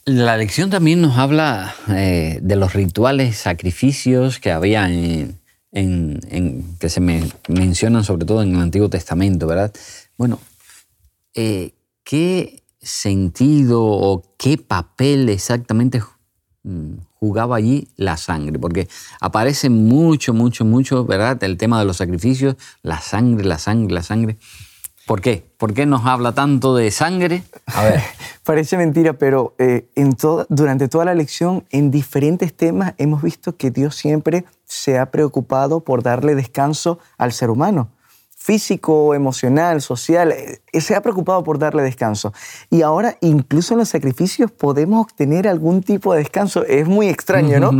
La 0.05 0.37
lección 0.37 0.69
también 0.69 1.01
nos 1.01 1.17
habla 1.17 1.73
eh, 1.89 2.39
de 2.41 2.55
los 2.55 2.73
rituales, 2.73 3.37
sacrificios 3.37 4.39
que 4.39 4.51
había 4.51 4.87
en, 4.89 5.42
en, 5.73 6.75
que 6.79 6.89
se 6.89 7.01
me 7.01 7.29
mencionan 7.47 8.03
sobre 8.03 8.25
todo 8.25 8.43
en 8.43 8.55
el 8.55 8.61
Antiguo 8.61 8.89
Testamento, 8.89 9.47
¿verdad? 9.47 9.73
Bueno, 10.17 10.39
eh, 11.33 11.73
¿qué 12.03 12.63
sentido 12.81 13.83
o 13.83 14.23
qué 14.37 14.57
papel 14.57 15.29
exactamente 15.29 16.01
mm, 16.63 16.93
jugaba 17.19 17.55
allí 17.55 17.87
la 17.95 18.17
sangre? 18.17 18.59
Porque 18.59 18.87
aparece 19.19 19.69
mucho, 19.69 20.33
mucho, 20.33 20.63
mucho, 20.63 21.05
¿verdad? 21.05 21.43
El 21.43 21.57
tema 21.57 21.79
de 21.79 21.85
los 21.85 21.97
sacrificios, 21.97 22.55
la 22.83 23.01
sangre, 23.01 23.45
la 23.45 23.57
sangre, 23.57 23.93
la 23.93 24.03
sangre. 24.03 24.37
¿Por 25.05 25.19
qué? 25.19 25.43
¿Por 25.57 25.73
qué 25.73 25.85
nos 25.85 26.05
habla 26.05 26.31
tanto 26.31 26.75
de 26.75 26.89
sangre? 26.91 27.43
A 27.65 27.83
ver. 27.83 28.01
Parece 28.43 28.77
mentira, 28.77 29.13
pero 29.13 29.53
eh, 29.57 29.89
durante 30.49 30.87
toda 30.87 31.05
la 31.05 31.13
lección, 31.13 31.65
en 31.71 31.91
diferentes 31.91 32.53
temas, 32.53 32.93
hemos 32.97 33.21
visto 33.21 33.57
que 33.57 33.71
Dios 33.71 33.95
siempre 33.95 34.45
se 34.73 34.97
ha 34.97 35.11
preocupado 35.11 35.83
por 35.83 36.01
darle 36.01 36.33
descanso 36.35 36.99
al 37.17 37.31
ser 37.31 37.49
humano. 37.49 37.89
Físico, 38.35 39.13
emocional, 39.13 39.81
social, 39.81 40.31
eh, 40.31 40.81
se 40.81 40.95
ha 40.95 41.01
preocupado 41.01 41.43
por 41.43 41.59
darle 41.59 41.83
descanso. 41.83 42.33
Y 42.69 42.81
ahora, 42.81 43.17
incluso 43.21 43.75
en 43.75 43.79
los 43.79 43.89
sacrificios, 43.89 44.51
podemos 44.51 45.01
obtener 45.05 45.47
algún 45.47 45.81
tipo 45.81 46.13
de 46.13 46.19
descanso. 46.19 46.65
Es 46.65 46.87
muy 46.87 47.07
extraño, 47.07 47.59
¿no? 47.59 47.71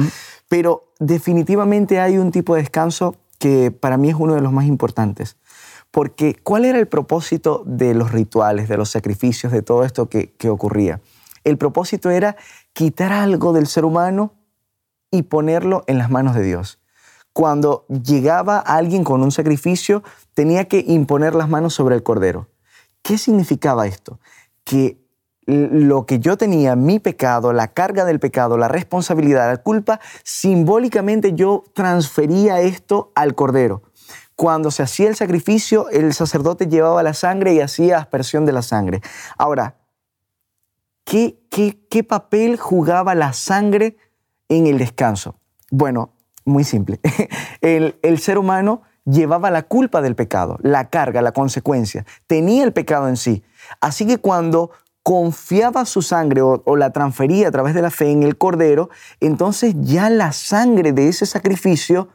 Pero 0.48 0.94
definitivamente 1.00 2.00
hay 2.00 2.18
un 2.18 2.32
tipo 2.32 2.56
de 2.56 2.62
descanso 2.62 3.16
que 3.40 3.72
para 3.72 3.98
mí 3.98 4.10
es 4.10 4.16
uno 4.18 4.36
de 4.36 4.42
los 4.42 4.54
más 4.54 4.66
importantes. 4.66 5.36
Porque 5.92 6.40
¿cuál 6.42 6.64
era 6.64 6.80
el 6.80 6.88
propósito 6.88 7.64
de 7.66 7.94
los 7.94 8.12
rituales, 8.12 8.70
de 8.70 8.78
los 8.78 8.90
sacrificios, 8.90 9.52
de 9.52 9.64
todo 9.64 9.84
esto 9.84 10.08
que, 10.08 10.50
ocurría? 10.50 11.02
El 11.44 11.58
propósito 11.58 12.10
era 12.10 12.38
quitar 12.72 13.12
algo 13.12 13.52
del 13.52 13.68
ser 13.68 13.84
humano 13.84 14.34
y 15.12 15.24
ponerlo 15.24 15.84
en 15.88 15.98
las 16.00 16.10
manos 16.10 16.36
de 16.36 16.42
Dios. 16.42 16.80
Cuando 17.34 17.86
llegaba 17.88 18.60
alguien 18.60 19.04
con 19.04 19.24
un 19.24 19.32
sacrificio, 19.32 20.04
tenía 20.34 20.66
que 20.66 20.84
imponer 20.88 21.36
las 21.36 21.50
manos 21.50 21.74
sobre 21.74 21.96
el 21.96 22.04
cordero. 22.04 22.48
¿Qué 23.02 23.18
significaba 23.18 23.88
esto? 23.88 24.20
Que 24.64 25.00
lo 25.46 26.06
que 26.06 26.20
yo 26.20 26.38
tenía, 26.38 26.76
mi 26.76 27.00
pecado, 27.00 27.52
la 27.52 27.68
carga 27.68 28.06
del 28.06 28.20
pecado, 28.20 28.58
la 28.58 28.70
responsabilidad, 28.70 29.50
la 29.50 29.58
culpa, 29.58 30.00
simbólicamente 30.24 31.34
yo 31.34 31.64
transfería 31.74 32.62
esto 32.62 33.12
al 33.16 33.36
cordero 33.36 33.82
cuando 34.36 34.72
se 34.72 34.84
hacía 34.84 35.10
el 35.10 35.16
sacrificio, 35.16 35.90
el 35.90 36.14
sacerdote 36.14 36.68
llevaba 36.68 37.04
la 37.04 37.14
sangre 37.14 37.54
y 37.54 37.62
hacía 37.62 37.98
aspersión 37.98 38.46
de 38.46 38.52
la 38.52 38.62
sangre. 38.62 39.02
Ahora, 39.38 39.78
¿qué, 41.06 41.40
qué, 41.50 42.04
papel 42.04 42.58
jugaba 42.58 43.16
la 43.16 43.34
sangre 43.34 43.98
en 44.50 44.68
el 44.68 44.80
descanso? 44.80 45.36
Bueno, 45.70 46.14
muy 46.46 46.64
simple. 46.64 47.00
El, 47.62 48.20
ser 48.20 48.38
humano 48.38 48.82
llevaba 49.06 49.52
la 49.52 49.64
culpa 49.64 50.02
del 50.02 50.16
pecado, 50.16 50.58
la 50.62 50.90
carga, 50.90 51.22
la 51.22 51.32
consecuencia. 51.32 52.06
Tenía 52.28 52.64
el 52.64 52.74
pecado 52.74 53.10
en 53.10 53.18
sí. 53.18 53.44
Así 53.82 54.06
que 54.06 54.18
cuando 54.18 54.72
confiaba 55.04 55.86
su 55.86 56.02
sangre 56.02 56.42
o, 56.42 56.64
o, 56.66 56.78
la 56.78 56.92
transfería 56.92 57.50
a 57.50 57.52
través 57.52 57.74
de 57.74 57.82
la 57.82 57.92
fe 57.92 58.12
en 58.12 58.24
el 58.24 58.38
Cordero, 58.38 58.90
entonces 59.20 59.76
ya 59.80 60.10
la 60.10 60.32
sangre 60.32 60.94
de 60.94 61.10
ese 61.10 61.26
sacrificio 61.26 62.08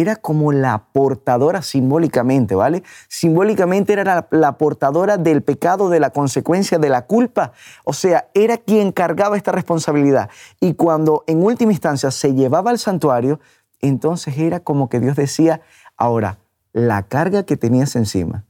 era 0.00 0.16
como 0.16 0.52
la 0.52 0.86
portadora 0.92 1.62
simbólicamente, 1.62 2.54
¿vale? 2.54 2.82
Simbólicamente 3.08 3.92
era 3.92 4.26
la, 4.30 4.58
portadora 4.58 5.16
del 5.16 5.42
pecado, 5.42 5.88
de 5.88 6.00
la 6.00 6.10
consecuencia, 6.10 6.78
de 6.78 6.88
la 6.88 7.06
culpa. 7.06 7.52
O 7.84 7.92
sea, 7.92 8.28
era 8.34 8.58
quien 8.58 8.92
cargaba 8.92 9.36
esta 9.36 9.52
responsabilidad. 9.52 10.28
Y 10.60 10.74
cuando 10.74 11.24
en 11.26 11.42
última 11.42 11.72
instancia 11.72 12.10
se 12.10 12.34
llevaba 12.34 12.70
al 12.70 12.78
santuario, 12.78 13.40
entonces 13.80 14.36
era 14.38 14.60
como 14.60 14.88
que 14.88 15.00
Dios 15.00 15.16
decía, 15.16 15.62
ahora, 15.96 16.38
la 16.72 17.02
carga 17.04 17.44
que 17.44 17.56
tenías 17.56 17.96
encima, 17.96 18.44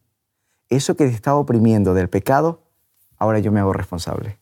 eso 0.69 0.97
que 0.97 1.07
te 1.07 1.15
estaba 1.15 1.39
oprimiendo 1.39 1.95
del 1.95 2.09
pecado, 2.09 2.63
ahora 3.19 3.39
yo 3.39 3.53
me 3.53 3.61
hago 3.61 3.73
responsable 3.73 4.39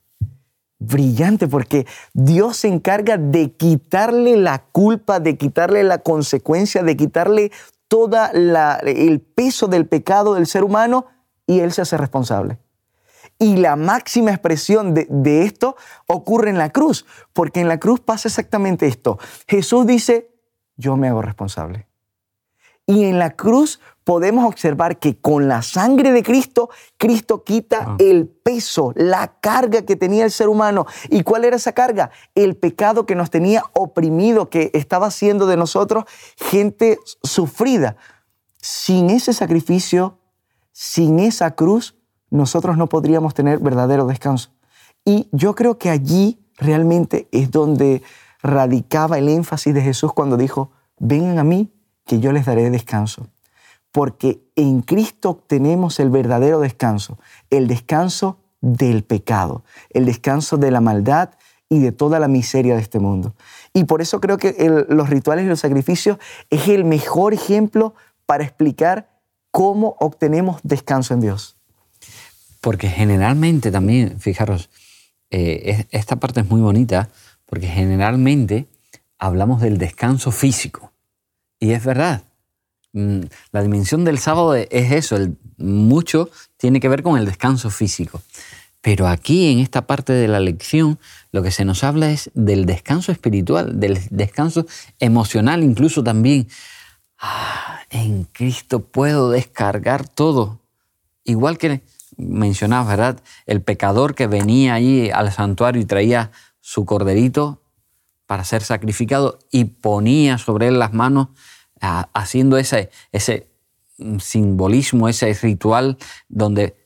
brillante 0.78 1.49
porque 1.49 1.87
Dios 2.12 2.59
se 2.59 2.69
encarga 2.69 3.16
de 3.16 3.52
quitarle 3.52 4.37
la 4.37 4.59
culpa, 4.59 5.21
de 5.21 5.37
quitarle 5.37 5.83
la 5.85 5.99
consecuencia, 5.99 6.83
de 6.83 6.97
quitarle 6.97 7.52
todo 7.88 8.16
el 8.83 9.21
peso 9.21 9.69
del 9.69 9.87
pecado 9.87 10.35
del 10.35 10.47
ser 10.47 10.64
humano 10.64 11.07
y 11.47 11.61
Él 11.61 11.73
se 11.73 11.83
hace 11.83 11.97
responsable. 11.97 12.59
Y 13.38 13.57
la 13.57 13.76
máxima 13.76 14.31
expresión 14.31 14.95
de, 14.95 15.07
de 15.11 15.43
esto 15.43 15.76
ocurre 16.07 16.50
en 16.50 16.59
la 16.59 16.71
cruz, 16.71 17.04
porque 17.33 17.61
en 17.61 17.69
la 17.69 17.78
cruz 17.78 18.00
pasa 18.00 18.28
exactamente 18.28 18.87
esto. 18.87 19.19
Jesús 19.49 19.87
dice, 19.87 20.31
yo 20.76 20.97
me 20.97 21.09
hago 21.09 21.23
responsable. 21.23 21.87
Y 22.87 23.04
en 23.04 23.19
la 23.19 23.31
cruz 23.31 23.81
podemos 24.05 24.45
observar 24.45 24.99
que 24.99 25.17
con 25.19 25.49
la 25.49 25.63
sangre 25.63 26.13
de 26.13 26.23
Cristo, 26.23 26.69
Cristo 26.99 27.43
quita 27.43 27.85
ah. 27.87 27.97
el 27.99 28.29
peso, 28.29 28.93
la 28.95 29.39
carga 29.41 29.83
que 29.83 29.97
tenía 29.97 30.25
el 30.25 30.31
ser 30.31 30.49
humano. 30.49 30.87
¿Y 31.09 31.23
cuál 31.23 31.45
era 31.45 31.57
esa 31.57 31.73
carga? 31.73 32.11
El 32.35 32.57
pecado 32.57 33.07
que 33.07 33.15
nos 33.15 33.31
tenía 33.31 33.65
oprimido, 33.73 34.51
que 34.51 34.71
estaba 34.75 35.07
haciendo 35.07 35.47
de 35.47 35.57
nosotros 35.57 36.05
gente 36.37 36.99
sufrida. 37.23 37.97
Sin 38.61 39.11
ese 39.11 39.33
sacrificio, 39.33 40.19
sin 40.73 41.19
esa 41.19 41.53
cruz, 41.53 41.97
nosotros 42.31 42.77
no 42.77 42.89
podríamos 42.89 43.35
tener 43.35 43.59
verdadero 43.59 44.07
descanso. 44.07 44.51
Y 45.05 45.29
yo 45.33 45.55
creo 45.55 45.79
que 45.79 45.91
allí 45.91 46.41
realmente 46.57 47.29
es 47.33 47.51
donde 47.51 48.03
radicaba 48.43 49.19
el 49.19 49.29
énfasis 49.29 49.73
de 49.75 49.83
Jesús 49.83 50.13
cuando 50.13 50.37
dijo, 50.37 50.73
vengan 50.99 51.39
a 51.39 51.45
mí 51.45 51.73
que 52.05 52.21
yo 52.21 52.33
les 52.33 52.45
daré 52.45 52.69
descanso. 52.71 53.29
Porque 53.95 54.43
en 54.57 54.83
Cristo 54.83 55.41
tenemos 55.47 56.01
el 56.01 56.11
verdadero 56.11 56.59
descanso, 56.59 57.17
el 57.49 57.69
descanso 57.69 58.39
del 58.61 59.05
pecado, 59.05 59.63
el 59.91 60.05
descanso 60.05 60.57
de 60.57 60.73
la 60.73 60.81
maldad 60.81 61.31
y 61.69 61.79
de 61.79 61.93
toda 61.93 62.19
la 62.19 62.27
miseria 62.27 62.75
de 62.75 62.81
este 62.81 62.99
mundo. 62.99 63.37
Y 63.73 63.85
por 63.85 64.03
eso 64.03 64.21
creo 64.21 64.37
que 64.37 64.53
los 64.89 65.11
rituales 65.11 65.45
y 65.45 65.49
los 65.49 65.61
sacrificios 65.61 66.19
es 66.51 66.67
el 66.67 66.85
mejor 66.85 67.35
ejemplo 67.35 67.95
para 68.27 68.43
explicar 68.43 69.11
cómo 69.53 69.95
obtenemos 70.01 70.59
descanso 70.65 71.15
en 71.15 71.21
Dios. 71.21 71.57
Porque 72.61 72.89
generalmente 72.89 73.71
también, 73.71 74.19
fijaros, 74.19 74.71
eh, 75.31 75.87
esta 75.93 76.17
parte 76.17 76.41
es 76.41 76.51
muy 76.51 76.61
bonita, 76.61 77.11
porque 77.47 77.69
generalmente 77.69 78.67
hablamos 79.21 79.61
del 79.61 79.79
descanso 79.79 80.33
físico. 80.33 80.91
Y 81.61 81.71
es 81.71 81.85
verdad. 81.85 82.25
Mm, 82.95 83.23
la 83.51 83.61
dimensión 83.61 84.05
del 84.05 84.19
sábado 84.19 84.55
es 84.55 84.69
eso, 84.71 85.19
mucho 85.59 86.31
tiene 86.57 86.79
que 86.79 86.89
ver 86.89 87.03
con 87.03 87.19
el 87.19 87.27
descanso 87.27 87.69
físico. 87.69 88.23
Pero 88.81 89.09
aquí, 89.09 89.51
en 89.51 89.59
esta 89.59 89.87
parte 89.87 90.13
de 90.13 90.29
la 90.29 90.39
lección, 90.39 91.01
lo 91.33 91.43
que 91.43 91.51
se 91.51 91.65
nos 91.65 91.83
habla 91.83 92.11
es 92.11 92.31
del 92.35 92.67
descanso 92.67 93.11
espiritual, 93.11 93.81
del 93.81 93.99
descanso 94.11 94.67
emocional 95.01 95.65
incluso 95.65 96.05
también. 96.05 96.49
Ah, 97.19 97.81
en 97.91 98.25
Cristo 98.25 98.81
puedo 98.81 99.31
descargar 99.31 100.07
todo. 100.07 100.61
Igual 101.25 101.59
que 101.59 101.83
mencionabas, 102.17 102.89
¿verdad? 102.89 103.21
El 103.47 103.61
pecador 103.63 104.15
que 104.15 104.29
venía 104.29 104.75
allí 104.75 105.11
al 105.11 105.33
santuario 105.33 105.83
y 105.83 105.87
traía 105.87 106.31
su 106.61 106.85
corderito 106.85 107.61
para 108.27 108.45
ser 108.45 108.63
sacrificado 108.63 109.39
y 109.51 109.65
ponía 109.65 110.39
sobre 110.39 110.69
él 110.69 110.79
las 110.79 110.93
manos 110.93 111.29
haciendo 112.12 112.57
ese, 112.57 112.91
ese 113.12 113.49
simbolismo, 114.19 115.09
ese 115.09 115.33
ritual 115.35 115.99
donde 116.29 116.76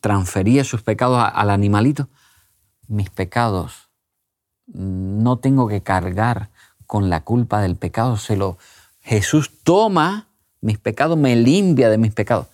transfería 0.00 0.64
sus 0.64 0.82
pecados 0.82 1.22
al 1.32 1.50
animalito, 1.50 2.08
mis 2.88 3.10
pecados 3.10 3.88
no 4.66 5.38
tengo 5.38 5.68
que 5.68 5.82
cargar 5.82 6.50
con 6.86 7.08
la 7.08 7.20
culpa 7.20 7.60
del 7.60 7.76
pecado, 7.76 8.16
se 8.16 8.36
lo 8.36 8.58
Jesús 9.00 9.50
toma 9.62 10.28
mis 10.60 10.78
pecados, 10.78 11.18
me 11.18 11.34
limpia 11.34 11.90
de 11.90 11.98
mis 11.98 12.12
pecados. 12.12 12.46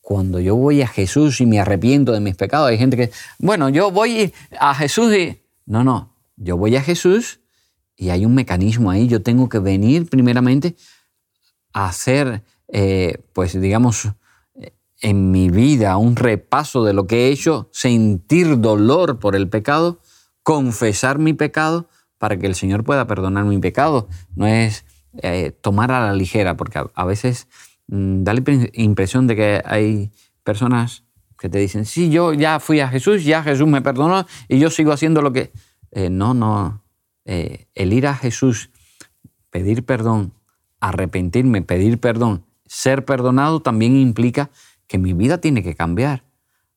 Cuando 0.00 0.40
yo 0.40 0.56
voy 0.56 0.82
a 0.82 0.86
Jesús 0.86 1.40
y 1.40 1.46
me 1.46 1.60
arrepiento 1.60 2.12
de 2.12 2.20
mis 2.20 2.34
pecados, 2.34 2.68
hay 2.68 2.78
gente 2.78 2.96
que, 2.96 3.10
bueno, 3.38 3.68
yo 3.68 3.90
voy 3.90 4.32
a 4.58 4.74
Jesús 4.74 5.14
y 5.14 5.40
no, 5.66 5.84
no, 5.84 6.14
yo 6.36 6.56
voy 6.56 6.76
a 6.76 6.82
Jesús 6.82 7.40
y 7.96 8.10
hay 8.10 8.24
un 8.24 8.34
mecanismo 8.34 8.90
ahí, 8.90 9.08
yo 9.08 9.22
tengo 9.22 9.48
que 9.48 9.58
venir 9.58 10.08
primeramente 10.08 10.76
hacer, 11.86 12.42
eh, 12.68 13.22
pues 13.32 13.58
digamos, 13.60 14.08
en 15.00 15.30
mi 15.30 15.48
vida 15.48 15.96
un 15.96 16.16
repaso 16.16 16.84
de 16.84 16.92
lo 16.92 17.06
que 17.06 17.26
he 17.26 17.30
hecho, 17.30 17.68
sentir 17.72 18.60
dolor 18.60 19.18
por 19.18 19.36
el 19.36 19.48
pecado, 19.48 20.00
confesar 20.42 21.18
mi 21.18 21.34
pecado 21.34 21.88
para 22.18 22.36
que 22.36 22.46
el 22.46 22.54
Señor 22.54 22.84
pueda 22.84 23.06
perdonar 23.06 23.44
mi 23.44 23.58
pecado. 23.58 24.08
No 24.34 24.46
es 24.46 24.84
eh, 25.22 25.52
tomar 25.60 25.92
a 25.92 26.00
la 26.00 26.12
ligera, 26.12 26.56
porque 26.56 26.82
a, 26.92 27.04
veces 27.04 27.46
mm, 27.86 28.24
da 28.24 28.34
la 28.34 28.42
impresión 28.72 29.26
de 29.26 29.36
que 29.36 29.62
hay 29.64 30.10
personas 30.42 31.04
que 31.38 31.48
te 31.48 31.58
dicen, 31.58 31.84
sí, 31.84 32.10
yo 32.10 32.32
ya 32.32 32.58
fui 32.58 32.80
a 32.80 32.88
Jesús, 32.88 33.24
ya 33.24 33.44
Jesús 33.44 33.68
me 33.68 33.82
perdonó 33.82 34.26
y 34.48 34.58
yo 34.58 34.70
sigo 34.70 34.92
haciendo 34.92 35.22
lo 35.22 35.32
que... 35.32 35.52
Eh, 35.92 36.10
no, 36.10 36.34
no. 36.34 36.82
el 37.24 37.92
ir 37.92 38.06
a 38.06 38.14
Jesús, 38.14 38.70
pedir 39.50 39.86
perdón, 39.86 40.34
arrepentirme, 40.80 41.62
pedir 41.62 41.98
perdón, 41.98 42.44
ser 42.66 43.04
perdonado 43.04 43.60
también 43.60 43.96
implica 43.96 44.50
que 44.86 44.98
mi 44.98 45.12
vida 45.12 45.38
tiene 45.38 45.62
que 45.62 45.74
cambiar. 45.74 46.24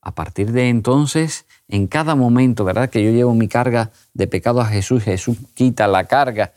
a 0.04 0.16
partir 0.16 0.52
de 0.52 0.70
entonces, 0.70 1.46
en 1.68 1.86
cada 1.86 2.16
momento, 2.16 2.66
¿verdad? 2.66 2.90
Que 2.90 3.04
yo 3.04 3.12
llevo 3.12 3.36
mi 3.36 3.48
carga 3.48 3.92
de 4.16 4.26
pecado 4.26 4.60
a 4.60 4.66
Jesús, 4.66 5.04
Jesús 5.04 5.38
quita 5.54 5.86
la 5.86 6.06
carga, 6.06 6.54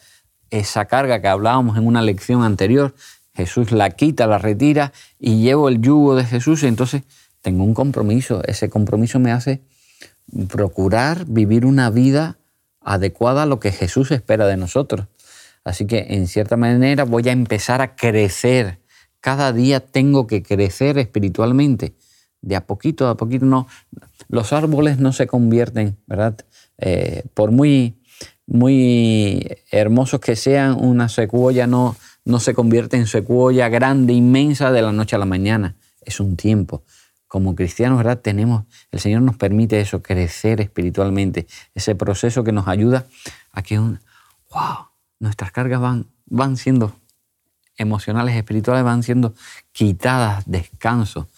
esa 0.48 0.86
carga 0.86 1.20
que 1.20 1.28
hablábamos 1.28 1.76
en 1.76 1.86
una 1.86 2.00
lección 2.00 2.42
anterior, 2.42 2.94
Jesús 3.34 3.70
la 3.70 3.90
quita, 3.90 4.26
la 4.26 4.38
retira 4.38 4.92
y 5.18 5.42
llevo 5.42 5.68
el 5.68 5.82
yugo 5.82 6.14
de 6.14 6.24
Jesús 6.24 6.62
y 6.62 6.68
entonces 6.68 7.02
tengo 7.42 7.64
un 7.64 7.74
compromiso. 7.74 8.42
Ese 8.46 8.70
compromiso 8.70 9.18
me 9.18 9.30
hace 9.30 9.60
procurar 10.48 11.26
vivir 11.26 11.66
una 11.66 11.90
vida 11.90 12.38
adecuada 12.80 13.42
a 13.42 13.46
lo 13.46 13.60
que 13.60 13.72
Jesús 13.72 14.10
espera 14.10 14.46
de 14.46 14.56
nosotros. 14.56 15.06
Así 15.64 15.86
que 15.86 16.06
en 16.10 16.28
cierta 16.28 16.56
manera 16.56 17.04
voy 17.04 17.28
a 17.28 17.32
empezar 17.32 17.80
a 17.80 17.96
crecer. 17.96 18.80
Cada 19.20 19.52
día 19.52 19.80
tengo 19.80 20.26
que 20.26 20.42
crecer 20.42 20.98
espiritualmente. 20.98 21.94
De 22.42 22.54
a 22.56 22.66
poquito 22.66 23.08
a 23.08 23.16
poquito 23.16 23.46
no. 23.46 23.66
Los 24.28 24.52
árboles 24.52 24.98
no 24.98 25.12
se 25.12 25.26
convierten, 25.26 25.96
¿verdad? 26.06 26.36
Eh, 26.76 27.24
por 27.32 27.50
muy, 27.50 27.96
muy 28.46 29.46
hermosos 29.70 30.20
que 30.20 30.36
sean, 30.36 30.76
una 30.78 31.08
secuoya 31.08 31.66
no, 31.66 31.96
no 32.26 32.40
se 32.40 32.52
convierte 32.52 32.98
en 32.98 33.06
secuoya 33.06 33.70
grande, 33.70 34.12
inmensa 34.12 34.70
de 34.70 34.82
la 34.82 34.92
noche 34.92 35.16
a 35.16 35.18
la 35.18 35.24
mañana. 35.24 35.76
Es 36.02 36.20
un 36.20 36.36
tiempo. 36.36 36.84
Como 37.26 37.54
cristianos, 37.54 37.98
¿verdad? 37.98 38.20
Tenemos, 38.20 38.64
el 38.92 39.00
Señor 39.00 39.22
nos 39.22 39.36
permite 39.36 39.80
eso, 39.80 40.02
crecer 40.02 40.60
espiritualmente, 40.60 41.46
ese 41.74 41.94
proceso 41.94 42.44
que 42.44 42.52
nos 42.52 42.68
ayuda 42.68 43.06
a 43.50 43.62
que 43.62 43.78
un, 43.78 43.98
wow, 44.52 44.93
nuestras 45.24 45.50
cargas 45.50 45.80
van, 45.80 46.06
van 46.26 46.56
siendo 46.56 46.92
emocionales, 47.76 48.36
espirituales, 48.36 48.84
van 48.84 49.02
siendo 49.02 49.34
quitadas, 49.72 50.44
descanso, 50.46 51.28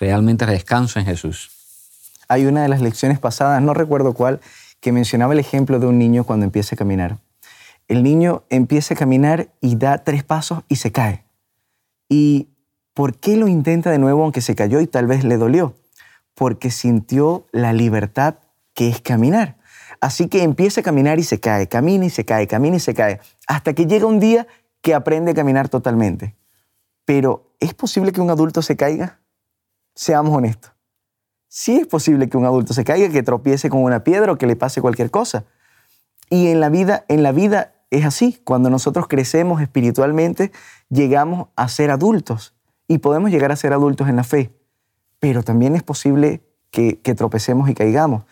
realmente 0.00 0.46
descanso 0.46 0.98
en 0.98 1.06
Jesús. 1.06 1.50
Hay 2.26 2.46
una 2.46 2.62
de 2.62 2.68
las 2.68 2.80
lecciones 2.80 3.18
pasadas, 3.18 3.62
no 3.62 3.74
recuerdo 3.74 4.14
cuál, 4.14 4.40
que 4.80 4.92
mencionaba 4.92 5.34
el 5.34 5.38
ejemplo 5.38 5.78
de 5.78 5.86
un 5.86 5.98
niño 5.98 6.24
cuando 6.24 6.44
empieza 6.44 6.74
a 6.74 6.78
caminar. 6.78 7.18
El 7.86 8.02
niño 8.02 8.44
empieza 8.48 8.94
a 8.94 8.96
caminar 8.96 9.50
y 9.60 9.76
da 9.76 9.98
tres 9.98 10.24
pasos 10.24 10.64
y 10.68 10.76
se 10.76 10.90
cae. 10.90 11.24
¿Y 12.08 12.48
por 12.94 13.18
qué 13.18 13.36
lo 13.36 13.46
intenta 13.46 13.90
de 13.90 13.98
nuevo 13.98 14.22
aunque 14.22 14.40
se 14.40 14.54
cayó 14.54 14.80
y 14.80 14.86
tal 14.86 15.06
vez 15.06 15.22
le 15.22 15.36
dolió? 15.36 15.76
Porque 16.34 16.70
sintió 16.70 17.46
la 17.52 17.74
libertad 17.74 18.36
que 18.72 18.88
es 18.88 19.02
caminar. 19.02 19.58
Así 20.04 20.28
que 20.28 20.42
empieza 20.42 20.82
a 20.82 20.84
caminar 20.84 21.18
y 21.18 21.22
se 21.22 21.40
cae, 21.40 21.66
camina 21.66 22.04
y 22.04 22.10
se 22.10 22.26
cae, 22.26 22.46
camina 22.46 22.76
y 22.76 22.80
se 22.80 22.92
cae, 22.92 23.20
hasta 23.46 23.72
que 23.72 23.86
llega 23.86 24.04
un 24.04 24.20
día 24.20 24.46
que 24.82 24.92
aprende 24.92 25.30
a 25.30 25.34
caminar 25.34 25.70
totalmente. 25.70 26.36
Pero, 27.06 27.54
¿es 27.58 27.72
posible 27.72 28.12
que 28.12 28.20
un 28.20 28.28
adulto 28.28 28.60
se 28.60 28.76
caiga? 28.76 29.20
Seamos 29.94 30.36
honestos. 30.36 30.72
Sí 31.48 31.76
es 31.76 31.86
posible 31.86 32.28
que 32.28 32.36
un 32.36 32.44
adulto 32.44 32.74
se 32.74 32.84
caiga, 32.84 33.08
que 33.08 33.22
tropiece 33.22 33.70
con 33.70 33.82
una 33.82 34.04
piedra 34.04 34.32
o 34.32 34.36
que 34.36 34.46
le 34.46 34.56
pase 34.56 34.82
cualquier 34.82 35.10
cosa. 35.10 35.44
Y 36.28 36.48
en 36.48 36.60
la 36.60 36.68
vida, 36.68 37.06
en 37.08 37.22
la 37.22 37.32
vida 37.32 37.72
es 37.90 38.04
así. 38.04 38.38
Cuando 38.44 38.68
nosotros 38.68 39.08
crecemos 39.08 39.62
espiritualmente, 39.62 40.52
llegamos 40.90 41.48
a 41.56 41.66
ser 41.68 41.90
adultos 41.90 42.54
y 42.88 42.98
podemos 42.98 43.30
llegar 43.30 43.52
a 43.52 43.56
ser 43.56 43.72
adultos 43.72 44.06
en 44.10 44.16
la 44.16 44.24
fe. 44.24 44.52
Pero 45.18 45.42
también 45.42 45.74
es 45.74 45.82
posible 45.82 46.42
que, 46.70 47.00
que 47.00 47.14
tropecemos 47.14 47.70
y 47.70 47.74
caigamos. 47.74 48.24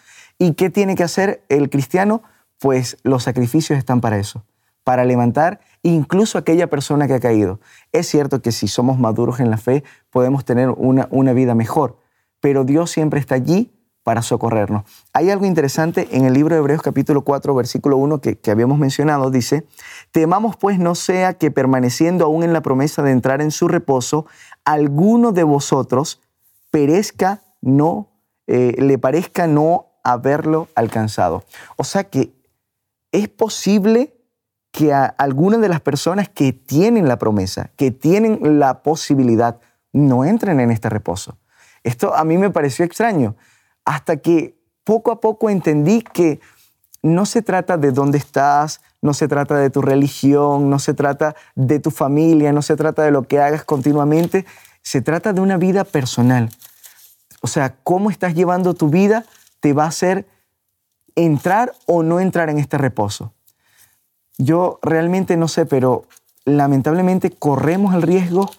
¿Y 0.43 0.55
qué 0.55 0.71
tiene 0.71 0.97
que 0.97 1.05
hacer 1.05 1.45
el 1.49 1.71
cristiano? 1.71 2.25
Pues 2.59 2.97
los 3.05 3.23
sacrificios 3.23 3.79
están 3.79 4.01
para 4.01 4.19
eso, 4.19 4.45
para 4.83 5.05
levantar 5.05 5.61
incluso 5.85 6.37
aquella 6.37 6.69
persona 6.69 7.07
que 7.07 7.15
ha 7.15 7.21
caído. 7.21 7.61
Es 7.93 8.09
cierto 8.09 8.43
que 8.43 8.51
si 8.51 8.67
somos 8.67 8.99
maduros 8.99 9.39
en 9.39 9.51
la 9.51 9.57
fe 9.57 9.85
podemos 10.11 10.45
tener 10.45 10.71
una, 10.71 11.07
una 11.13 11.33
vida 11.33 11.55
mejor, 11.55 12.01
pero 12.41 12.65
Dios 12.65 12.91
siempre 12.91 13.21
está 13.21 13.37
allí 13.37 13.71
para 14.03 14.21
socorrernos. 14.21 14.83
Hay 15.13 15.31
algo 15.31 15.47
interesante 15.47 16.09
en 16.11 16.25
el 16.25 16.33
libro 16.33 16.57
de 16.57 16.61
Hebreos 16.61 16.83
capítulo 16.83 17.23
4, 17.23 17.55
versículo 17.55 17.97
1 17.99 18.21
que, 18.21 18.37
que, 18.37 18.51
habíamos 18.51 18.81
mencionado, 18.81 19.31
dice, 19.31 19.65
temamos 20.11 20.57
pues 20.57 20.77
no 20.81 20.97
sea 20.97 21.35
que 21.35 21.53
permaneciendo 21.53 22.25
aún 22.25 22.43
en 22.43 22.53
la 22.53 22.63
promesa 22.63 23.05
de 23.05 23.13
entrar 23.13 23.43
en 23.43 23.53
su 23.53 23.69
reposo, 23.69 24.27
alguno 24.65 25.31
de 25.31 25.45
vosotros 25.45 26.21
perezca, 26.73 27.43
no, 27.61 28.09
eh, 28.49 28.75
le 28.81 28.99
parezca 28.99 29.47
no 29.47 29.92
haberlo 30.03 30.69
alcanzado. 30.75 31.45
O 31.77 31.85
sea 31.85 32.05
que 32.05 32.33
es 33.13 33.29
posible 33.29 34.15
que 34.71 34.93
a 34.93 35.05
algunas 35.05 35.61
de 35.61 35.69
las 35.69 35.81
personas 35.81 36.29
que 36.29 36.53
tienen 36.53 37.07
la 37.07 37.19
promesa, 37.19 37.71
que 37.77 37.91
tienen 37.91 38.59
la 38.59 38.83
posibilidad, 38.83 39.61
no 39.93 40.25
entren 40.25 40.61
en 40.61 40.71
este 40.71 40.89
reposo. 40.89 41.37
Esto 41.85 42.15
a 42.15 42.25
mí 42.25 42.39
me 42.39 42.51
pareció 42.51 42.85
extraño, 42.85 43.37
hasta 43.85 44.17
que 44.17 44.57
poco 44.85 45.11
a 45.11 45.21
poco 45.21 45.51
entendí 45.51 46.03
que 46.03 46.41
no 47.03 47.27
se 47.27 47.43
trata 47.43 47.77
de 47.77 47.91
dónde 47.91 48.17
estás, 48.17 48.81
no 49.03 49.13
se 49.13 49.29
trata 49.29 49.57
de 49.57 49.71
tu 49.71 49.83
religión, 49.83 50.71
no 50.71 50.79
se 50.79 50.95
trata 50.95 51.35
de 51.55 51.81
tu 51.81 51.91
familia, 51.91 52.53
no 52.53 52.63
se 52.63 52.77
trata 52.77 53.03
de 53.03 53.11
lo 53.11 53.25
que 53.25 53.41
hagas 53.41 53.65
continuamente, 53.65 54.47
se 54.83 55.03
trata 55.03 55.33
de 55.33 55.41
una 55.41 55.57
vida 55.57 55.85
personal. 55.85 56.49
O 57.41 57.49
sea, 57.49 57.75
cómo 57.83 58.11
estás 58.11 58.35
llevando 58.35 58.75
tu 58.75 58.89
vida 58.89 59.25
te 59.63 59.73
va 59.73 59.85
a 59.85 59.89
hacer 59.89 60.27
entrar 61.15 61.73
o 61.87 62.03
no 62.03 62.19
entrar 62.19 62.51
en 62.51 62.59
este 62.59 62.79
reposo. 62.79 63.33
Yo 64.39 64.81
realmente 64.83 65.37
no 65.37 65.47
sé, 65.47 65.67
pero 65.67 66.05
lamentablemente 66.45 67.31
corremos 67.31 67.95
el 67.95 68.03
riesgo 68.03 68.51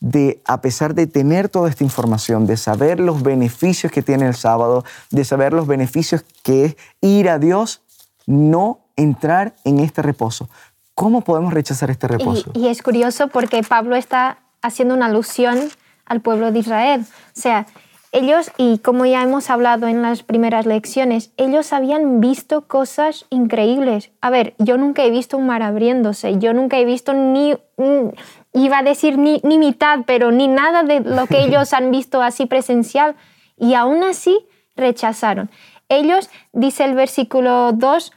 de, 0.00 0.42
a 0.46 0.60
pesar 0.60 0.94
de 0.94 1.06
tener 1.06 1.48
toda 1.48 1.70
esta 1.70 1.84
información, 1.84 2.46
de 2.46 2.56
saber 2.56 2.98
los 2.98 3.22
beneficios 3.22 3.92
que 3.92 4.02
tiene 4.02 4.26
el 4.26 4.34
sábado, 4.34 4.84
de 5.10 5.24
saber 5.24 5.52
los 5.52 5.68
beneficios 5.68 6.24
que 6.42 6.64
es 6.64 6.76
ir 7.00 7.28
a 7.28 7.38
Dios, 7.38 7.82
no 8.26 8.80
entrar 8.96 9.54
en 9.64 9.78
este 9.78 10.02
reposo. 10.02 10.48
¿Cómo 10.96 11.20
podemos 11.20 11.54
rechazar 11.54 11.88
este 11.90 12.08
reposo? 12.08 12.50
Y, 12.54 12.64
y 12.64 12.68
es 12.68 12.82
curioso 12.82 13.28
porque 13.28 13.62
Pablo 13.62 13.94
está 13.94 14.38
haciendo 14.60 14.94
una 14.94 15.06
alusión 15.06 15.70
al 16.04 16.20
pueblo 16.20 16.50
de 16.50 16.58
Israel. 16.58 17.06
O 17.36 17.40
sea, 17.40 17.68
ellos, 18.10 18.50
y 18.56 18.78
como 18.78 19.04
ya 19.04 19.22
hemos 19.22 19.50
hablado 19.50 19.86
en 19.86 20.00
las 20.00 20.22
primeras 20.22 20.64
lecciones, 20.64 21.30
ellos 21.36 21.72
habían 21.72 22.20
visto 22.20 22.66
cosas 22.66 23.26
increíbles. 23.28 24.10
A 24.20 24.30
ver, 24.30 24.54
yo 24.58 24.78
nunca 24.78 25.04
he 25.04 25.10
visto 25.10 25.36
un 25.36 25.46
mar 25.46 25.62
abriéndose, 25.62 26.38
yo 26.38 26.54
nunca 26.54 26.78
he 26.78 26.84
visto 26.84 27.12
ni, 27.12 27.54
iba 28.54 28.78
a 28.78 28.82
decir 28.82 29.18
ni, 29.18 29.40
ni 29.44 29.58
mitad, 29.58 30.00
pero 30.06 30.30
ni 30.30 30.48
nada 30.48 30.84
de 30.84 31.00
lo 31.00 31.26
que 31.26 31.40
ellos 31.44 31.72
han 31.72 31.90
visto 31.90 32.22
así 32.22 32.46
presencial. 32.46 33.14
Y 33.58 33.74
aún 33.74 34.02
así 34.02 34.46
rechazaron. 34.76 35.50
Ellos, 35.88 36.30
dice 36.52 36.84
el 36.84 36.94
versículo 36.94 37.72
2, 37.72 38.12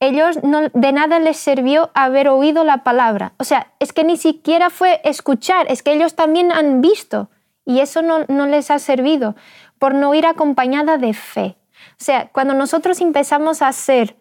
ellos 0.00 0.42
no, 0.42 0.68
de 0.72 0.92
nada 0.92 1.18
les 1.18 1.38
sirvió 1.38 1.90
haber 1.94 2.28
oído 2.28 2.62
la 2.64 2.84
palabra. 2.84 3.32
O 3.38 3.44
sea, 3.44 3.72
es 3.80 3.92
que 3.92 4.04
ni 4.04 4.16
siquiera 4.16 4.70
fue 4.70 5.00
escuchar, 5.04 5.66
es 5.70 5.82
que 5.82 5.92
ellos 5.92 6.14
también 6.14 6.52
han 6.52 6.80
visto 6.80 7.28
y 7.66 7.80
eso 7.80 8.00
no, 8.00 8.24
no 8.28 8.46
les 8.46 8.70
ha 8.70 8.78
servido 8.78 9.36
por 9.78 9.94
no 9.94 10.14
ir 10.14 10.24
acompañada 10.24 10.96
de 10.96 11.12
fe. 11.12 11.58
O 11.92 12.04
sea, 12.04 12.30
cuando 12.32 12.54
nosotros 12.54 13.00
empezamos 13.02 13.60
a 13.60 13.68
hacer 13.68 14.16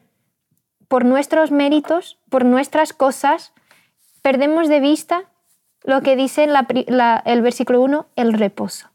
por 0.90 1.06
nuestros 1.06 1.52
méritos, 1.52 2.20
por 2.30 2.44
nuestras 2.44 2.92
cosas, 2.92 3.54
perdemos 4.22 4.68
de 4.68 4.82
vista 4.82 5.24
lo 5.84 6.02
que 6.02 6.16
dice 6.16 6.48
el 6.48 7.42
versículo 7.42 7.82
1, 7.82 8.08
el 8.16 8.34
reposo. 8.34 8.90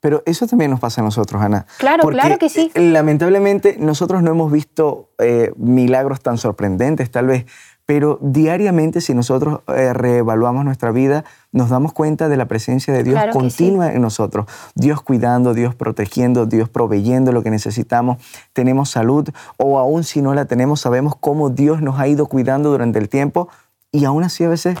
Pero 0.00 0.22
eso 0.26 0.46
también 0.46 0.70
nos 0.70 0.78
pasa 0.78 1.00
a 1.00 1.04
nosotros, 1.04 1.42
Ana. 1.42 1.66
Claro, 1.78 2.06
claro 2.08 2.38
que 2.38 2.48
sí. 2.48 2.70
Lamentablemente 2.74 3.76
nosotros 3.78 4.22
no 4.22 4.30
hemos 4.30 4.52
visto 4.52 5.10
eh, 5.18 5.52
milagros 5.56 6.20
tan 6.20 6.38
sorprendentes, 6.38 7.10
tal 7.10 7.26
vez, 7.26 7.46
pero 7.86 8.18
diariamente 8.20 9.00
si 9.00 9.14
nosotros 9.14 9.60
eh, 9.68 9.92
reevaluamos 9.92 10.64
nuestra 10.64 10.90
vida, 10.90 11.24
nos 11.52 11.70
damos 11.70 11.92
cuenta 11.92 12.28
de 12.28 12.36
la 12.36 12.46
presencia 12.46 12.92
de 12.92 13.04
Dios 13.04 13.20
continua 13.32 13.92
en 13.92 14.02
nosotros. 14.02 14.46
Dios 14.74 15.00
cuidando, 15.00 15.54
Dios 15.54 15.76
protegiendo, 15.76 16.46
Dios 16.46 16.68
proveyendo 16.68 17.30
lo 17.30 17.44
que 17.44 17.50
necesitamos. 17.50 18.18
Tenemos 18.52 18.90
salud 18.90 19.28
o 19.56 19.78
aún 19.78 20.02
si 20.02 20.20
no 20.20 20.34
la 20.34 20.46
tenemos, 20.46 20.80
sabemos 20.80 21.14
cómo 21.14 21.48
Dios 21.48 21.80
nos 21.80 22.00
ha 22.00 22.08
ido 22.08 22.26
cuidando 22.26 22.70
durante 22.70 22.98
el 22.98 23.08
tiempo 23.08 23.48
y 23.92 24.04
aún 24.04 24.24
así 24.24 24.42
a 24.42 24.48
veces 24.48 24.76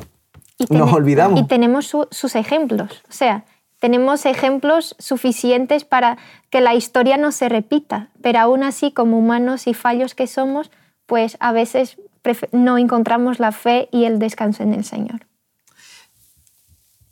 nos 0.68 0.92
olvidamos. 0.92 1.38
Y 1.38 1.44
tenemos 1.44 1.94
sus 2.10 2.34
ejemplos. 2.34 3.04
O 3.08 3.12
sea, 3.12 3.44
tenemos 3.78 4.26
ejemplos 4.26 4.96
suficientes 4.98 5.84
para 5.84 6.18
que 6.50 6.60
la 6.60 6.74
historia 6.74 7.18
no 7.18 7.30
se 7.30 7.48
repita, 7.48 8.08
pero 8.20 8.40
aún 8.40 8.64
así, 8.64 8.90
como 8.90 9.18
humanos 9.18 9.66
y 9.68 9.74
fallos 9.74 10.14
que 10.14 10.26
somos, 10.26 10.70
pues 11.06 11.36
a 11.40 11.52
veces 11.52 11.98
no 12.52 12.78
encontramos 12.78 13.38
la 13.38 13.52
fe 13.52 13.88
y 13.92 14.04
el 14.04 14.18
descanso 14.18 14.62
en 14.62 14.74
el 14.74 14.84
Señor. 14.84 15.26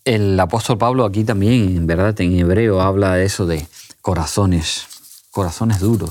El 0.04 0.38
apóstol 0.38 0.76
Pablo 0.76 1.04
aquí 1.04 1.24
también, 1.24 1.76
en 1.76 1.86
verdad, 1.86 2.20
en 2.20 2.38
hebreo 2.38 2.82
habla 2.82 3.14
de 3.14 3.24
eso 3.24 3.46
de 3.46 3.66
corazones, 4.02 4.86
corazones 5.30 5.80
duros. 5.80 6.10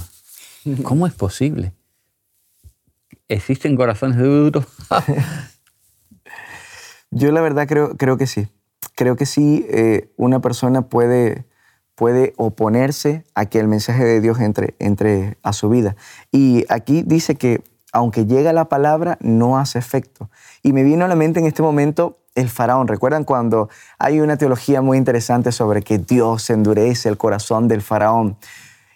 ¿Cómo 0.84 1.06
es 1.06 1.14
posible? 1.14 1.74
¿Existen 3.28 3.76
corazones 3.76 4.18
duros? 4.18 4.66
Yo 7.12 7.32
la 7.32 7.42
verdad 7.42 7.68
creo, 7.68 7.96
creo 7.96 8.18
que 8.18 8.26
sí. 8.26 8.48
Creo 8.96 9.16
que 9.16 9.28
sí, 9.28 9.66
eh, 9.70 10.12
una 10.18 10.42
persona 10.42 10.90
puede, 10.90 11.46
puede 11.94 12.34
oponerse 12.38 13.26
a 13.36 13.46
que 13.46 13.60
el 13.60 13.68
mensaje 13.68 14.04
de 14.04 14.22
Dios 14.22 14.40
entre, 14.40 14.76
entre 14.80 15.38
a 15.44 15.54
su 15.54 15.70
vida. 15.70 15.96
Y 16.32 16.66
aquí 16.70 17.04
dice 17.06 17.36
que 17.36 17.64
aunque 17.94 18.26
llega 18.26 18.52
la 18.54 18.66
palabra, 18.66 19.18
no 19.22 19.58
hace 19.58 19.78
efecto. 19.80 20.30
Y 20.64 20.74
me 20.74 20.84
vino 20.84 21.06
a 21.06 21.08
la 21.08 21.16
mente 21.16 21.40
en 21.40 21.46
este 21.46 21.62
momento 21.62 22.18
el 22.34 22.50
faraón. 22.50 22.88
¿Recuerdan 22.88 23.24
cuando 23.24 23.70
hay 24.00 24.20
una 24.20 24.36
teología 24.36 24.82
muy 24.82 24.98
interesante 24.98 25.52
sobre 25.52 25.84
que 25.84 26.00
Dios 26.00 26.50
endurece 26.50 27.08
el 27.08 27.18
corazón 27.18 27.68
del 27.68 27.84
faraón? 27.84 28.38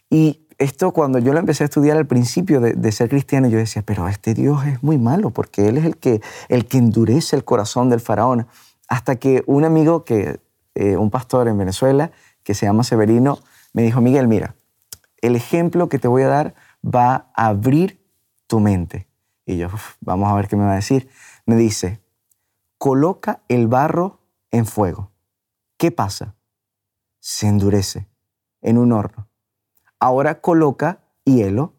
Y 0.10 0.48
esto 0.58 0.92
cuando 0.92 1.20
yo 1.20 1.32
lo 1.32 1.40
empecé 1.40 1.64
a 1.64 1.66
estudiar 1.66 1.96
al 1.96 2.08
principio 2.08 2.60
de, 2.60 2.92
ser 2.92 3.10
cristiano, 3.10 3.48
yo 3.48 3.60
decía, 3.60 3.84
pero 3.86 4.08
este 4.08 4.34
Dios 4.34 4.66
es 4.66 4.82
muy 4.82 4.98
malo 4.98 5.30
porque 5.30 5.68
Él 5.68 5.78
es 5.78 5.86
el 5.86 5.98
que, 5.98 6.20
el 6.50 6.66
que 6.66 6.80
endurece 6.80 7.36
el 7.36 7.44
corazón 7.44 7.90
del 7.90 8.00
faraón. 8.00 8.48
Hasta 8.88 9.18
que 9.18 9.44
un 9.46 9.64
amigo, 9.64 10.06
que, 10.06 10.40
eh, 10.74 10.98
un 10.98 11.12
pastor 11.12 11.48
en 11.48 11.58
Venezuela, 11.60 12.10
que 12.44 12.56
se 12.56 12.66
llama 12.66 12.84
Severino, 12.84 13.38
me 13.74 13.84
dijo, 13.84 14.02
Miguel, 14.02 14.28
mira, 14.28 14.56
el 15.22 15.36
ejemplo 15.36 15.88
que 15.88 16.00
te 16.00 16.08
voy 16.08 16.24
a 16.24 16.28
dar 16.28 16.56
va 16.84 17.28
a 17.36 17.48
abrir 17.48 18.07
tu 18.48 18.60
mente. 18.60 19.08
Y 19.46 19.58
yo, 19.58 19.70
vamos 20.02 20.32
a 20.32 20.36
ver 20.36 20.48
qué 20.48 20.56
me 20.56 20.66
va 20.66 20.74
a 20.74 20.76
decir. 20.76 21.10
Me 21.46 21.56
dice, 21.56 22.02
coloca 22.78 23.44
el 23.48 23.68
barro 23.68 24.22
en 24.52 24.66
fuego. 24.66 25.12
¿Qué 25.78 25.92
pasa? 25.92 26.36
Se 27.20 27.48
endurece 27.48 28.08
en 28.62 28.78
un 28.78 28.92
horno. 28.92 29.30
Ahora 30.00 30.42
coloca 30.42 31.04
hielo 31.24 31.74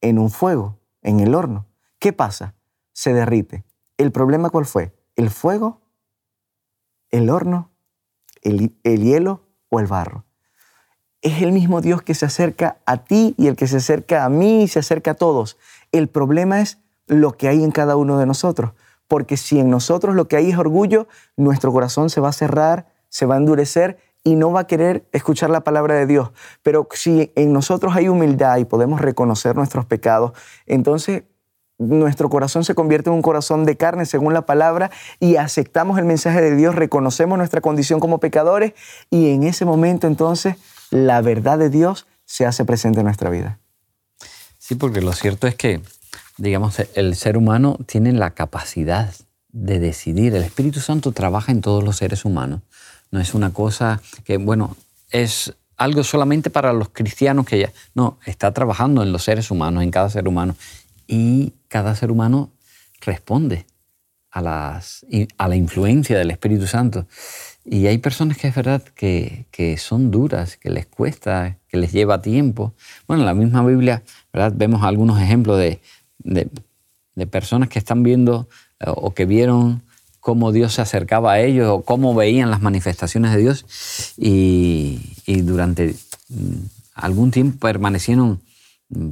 en 0.00 0.18
un 0.18 0.30
fuego, 0.30 0.78
en 1.02 1.20
el 1.20 1.34
horno. 1.34 1.66
¿Qué 1.98 2.12
pasa? 2.12 2.54
Se 2.92 3.12
derrite. 3.12 3.64
¿El 3.96 4.12
problema 4.12 4.50
cuál 4.50 4.66
fue? 4.66 4.94
¿El 5.16 5.30
fuego? 5.30 5.80
¿El 7.10 7.30
horno? 7.30 7.70
¿El, 8.42 8.78
el 8.84 9.02
hielo 9.02 9.46
o 9.70 9.80
el 9.80 9.86
barro? 9.86 10.25
Es 11.26 11.42
el 11.42 11.50
mismo 11.50 11.80
Dios 11.80 12.02
que 12.02 12.14
se 12.14 12.24
acerca 12.24 12.76
a 12.86 12.98
ti 12.98 13.34
y 13.36 13.48
el 13.48 13.56
que 13.56 13.66
se 13.66 13.78
acerca 13.78 14.24
a 14.24 14.28
mí 14.28 14.62
y 14.62 14.68
se 14.68 14.78
acerca 14.78 15.10
a 15.10 15.14
todos. 15.14 15.58
El 15.90 16.06
problema 16.06 16.60
es 16.60 16.78
lo 17.08 17.36
que 17.36 17.48
hay 17.48 17.64
en 17.64 17.72
cada 17.72 17.96
uno 17.96 18.16
de 18.16 18.26
nosotros. 18.26 18.74
Porque 19.08 19.36
si 19.36 19.58
en 19.58 19.68
nosotros 19.68 20.14
lo 20.14 20.28
que 20.28 20.36
hay 20.36 20.52
es 20.52 20.56
orgullo, 20.56 21.08
nuestro 21.36 21.72
corazón 21.72 22.10
se 22.10 22.20
va 22.20 22.28
a 22.28 22.32
cerrar, 22.32 22.86
se 23.08 23.26
va 23.26 23.34
a 23.34 23.38
endurecer 23.38 23.98
y 24.22 24.36
no 24.36 24.52
va 24.52 24.60
a 24.60 24.66
querer 24.68 25.04
escuchar 25.10 25.50
la 25.50 25.62
palabra 25.62 25.96
de 25.96 26.06
Dios. 26.06 26.30
Pero 26.62 26.86
si 26.92 27.32
en 27.34 27.52
nosotros 27.52 27.96
hay 27.96 28.08
humildad 28.08 28.58
y 28.58 28.64
podemos 28.64 29.00
reconocer 29.00 29.56
nuestros 29.56 29.84
pecados, 29.84 30.30
entonces 30.64 31.24
nuestro 31.76 32.30
corazón 32.30 32.62
se 32.62 32.76
convierte 32.76 33.10
en 33.10 33.16
un 33.16 33.22
corazón 33.22 33.64
de 33.64 33.76
carne 33.76 34.06
según 34.06 34.32
la 34.32 34.46
palabra 34.46 34.92
y 35.18 35.38
aceptamos 35.38 35.98
el 35.98 36.04
mensaje 36.04 36.40
de 36.40 36.54
Dios, 36.54 36.76
reconocemos 36.76 37.36
nuestra 37.36 37.60
condición 37.60 37.98
como 37.98 38.20
pecadores 38.20 38.74
y 39.10 39.30
en 39.30 39.42
ese 39.42 39.64
momento 39.64 40.06
entonces 40.06 40.54
la 40.90 41.20
verdad 41.20 41.58
de 41.58 41.70
Dios 41.70 42.06
se 42.24 42.46
hace 42.46 42.64
presente 42.64 43.00
en 43.00 43.06
nuestra 43.06 43.30
vida. 43.30 43.58
Sí, 44.58 44.74
porque 44.74 45.00
lo 45.00 45.12
cierto 45.12 45.46
es 45.46 45.54
que, 45.54 45.80
digamos, 46.36 46.76
el 46.94 47.14
ser 47.14 47.36
humano 47.36 47.78
tiene 47.86 48.12
la 48.12 48.32
capacidad 48.32 49.14
de 49.48 49.78
decidir. 49.78 50.34
El 50.34 50.42
Espíritu 50.42 50.80
Santo 50.80 51.12
trabaja 51.12 51.52
en 51.52 51.60
todos 51.60 51.84
los 51.84 51.96
seres 51.96 52.24
humanos. 52.24 52.62
No 53.10 53.20
es 53.20 53.34
una 53.34 53.52
cosa 53.52 54.02
que, 54.24 54.36
bueno, 54.36 54.76
es 55.10 55.54
algo 55.76 56.02
solamente 56.04 56.50
para 56.50 56.72
los 56.72 56.88
cristianos 56.88 57.46
que 57.46 57.60
ya... 57.60 57.72
No, 57.94 58.18
está 58.26 58.52
trabajando 58.52 59.02
en 59.02 59.12
los 59.12 59.22
seres 59.22 59.50
humanos, 59.50 59.82
en 59.82 59.90
cada 59.90 60.10
ser 60.10 60.26
humano. 60.26 60.56
Y 61.06 61.54
cada 61.68 61.94
ser 61.94 62.10
humano 62.10 62.50
responde 63.00 63.66
a, 64.30 64.42
las, 64.42 65.06
a 65.38 65.48
la 65.48 65.56
influencia 65.56 66.18
del 66.18 66.30
Espíritu 66.30 66.66
Santo. 66.66 67.06
Y 67.68 67.88
hay 67.88 67.98
personas 67.98 68.38
que 68.38 68.46
es 68.46 68.54
verdad 68.54 68.80
que, 68.82 69.46
que, 69.50 69.76
son 69.76 70.12
duras, 70.12 70.56
que 70.56 70.70
les 70.70 70.86
cuesta, 70.86 71.58
que 71.68 71.76
les 71.76 71.90
lleva 71.90 72.22
tiempo. 72.22 72.74
Bueno, 73.08 73.22
en 73.22 73.26
la 73.26 73.34
misma 73.34 73.66
Biblia 73.66 74.04
¿verdad? 74.32 74.52
vemos 74.54 74.84
algunos 74.84 75.20
ejemplos 75.20 75.58
de, 75.58 75.80
de, 76.18 76.48
de 77.16 77.26
personas 77.26 77.68
que 77.68 77.80
están 77.80 78.04
viendo 78.04 78.48
eh, 78.78 78.84
o 78.88 79.14
que 79.14 79.24
vieron 79.24 79.82
cómo 80.20 80.52
Dios 80.52 80.74
se 80.74 80.82
acercaba 80.82 81.32
a 81.32 81.40
ellos 81.40 81.68
o 81.68 81.82
cómo 81.82 82.14
veían 82.14 82.50
las 82.50 82.62
manifestaciones 82.62 83.32
de 83.32 83.38
Dios 83.38 83.64
y, 84.16 85.00
y 85.26 85.40
durante 85.40 85.96
mm, 86.28 86.56
algún 86.94 87.32
tiempo 87.32 87.58
permanecieron 87.58 88.42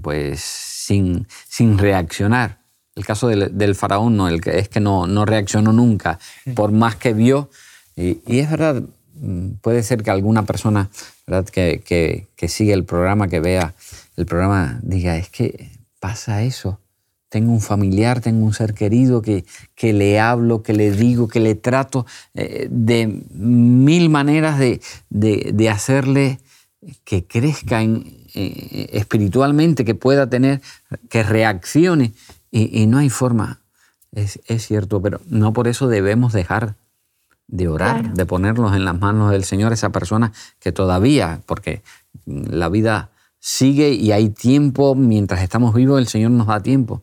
pues 0.03 0.41
sin, 0.41 1.27
sin 1.49 1.79
reaccionar. 1.79 2.59
El 2.95 3.05
caso 3.05 3.27
del, 3.27 3.57
del, 3.57 3.75
faraón 3.75 4.17
no, 4.17 4.29
el 4.29 4.41
que 4.41 4.59
es 4.59 4.69
que 4.69 4.79
no, 4.79 5.09
no 5.09 5.25
reaccionó 5.25 5.73
nunca, 5.73 6.21
por 6.55 6.71
más 6.71 6.95
que 6.95 7.13
vio, 7.13 7.51
y, 7.97 8.21
es 8.27 8.51
verdad, 8.51 8.83
mm, 9.15 9.55
puede 9.61 9.83
ser 9.83 10.03
que 10.03 10.11
alguna 10.11 10.45
persona 10.45 10.91
¿verdad? 11.27 11.47
Que, 11.47 12.27
que, 12.37 12.49
sigue 12.49 12.73
el 12.73 12.85
programa, 12.85 13.29
que 13.29 13.41
vea 13.41 13.75
el 14.17 14.27
programa, 14.27 14.79
diga, 14.83 15.17
es 15.17 15.31
que 15.31 15.71
pasa 16.01 16.43
eso. 16.43 16.81
Tengo 17.31 17.53
un 17.53 17.61
familiar, 17.61 18.21
tengo 18.21 18.45
un 18.45 18.53
ser 18.53 18.75
querido 18.75 19.23
que, 19.23 19.45
que 19.75 19.93
le 19.93 20.21
hablo, 20.21 20.63
que 20.63 20.73
le 20.73 20.93
digo, 20.93 21.27
que 21.27 21.41
le 21.41 21.55
trato 21.55 22.07
eh, 22.35 22.69
de 22.71 23.07
mil 23.33 24.09
maneras 24.09 24.59
de, 24.59 24.81
de, 25.11 25.51
de 25.53 25.71
hacerle 25.71 26.39
que 27.05 27.27
crezca 27.27 27.83
eh, 27.83 28.89
espiritualmente, 28.93 29.85
que 29.85 29.95
pueda 29.95 30.29
tener, 30.29 30.61
que 31.09 31.23
reaccione. 31.23 32.13
Y, 32.51 32.83
y 32.83 32.87
no 32.87 32.99
hay 32.99 33.11
forma, 33.11 33.63
es, 34.13 34.39
es, 34.47 34.65
cierto, 34.65 35.03
pero 35.03 35.21
no 35.27 35.53
por 35.53 35.67
eso 35.67 35.89
debemos 35.89 36.33
dejar 36.33 36.77
de 37.47 37.69
orar, 37.69 38.01
claro. 38.01 38.15
de 38.15 38.27
ponerlos 38.27 38.75
en 38.75 38.85
las 38.85 38.99
manos 38.99 39.31
del 39.31 39.45
Señor, 39.45 39.73
esa 39.73 39.91
persona 39.91 40.33
que 40.61 40.73
todavía, 40.73 41.41
porque 41.47 41.83
la 42.27 42.69
vida 42.69 43.11
sigue 43.39 43.91
y 43.91 44.13
hay 44.13 44.31
tiempo, 44.31 44.95
mientras 44.95 45.43
estamos 45.43 45.75
vivos 45.75 45.99
el 45.99 46.09
Señor 46.09 46.31
nos 46.31 46.47
da 46.47 46.61
tiempo. 46.61 47.03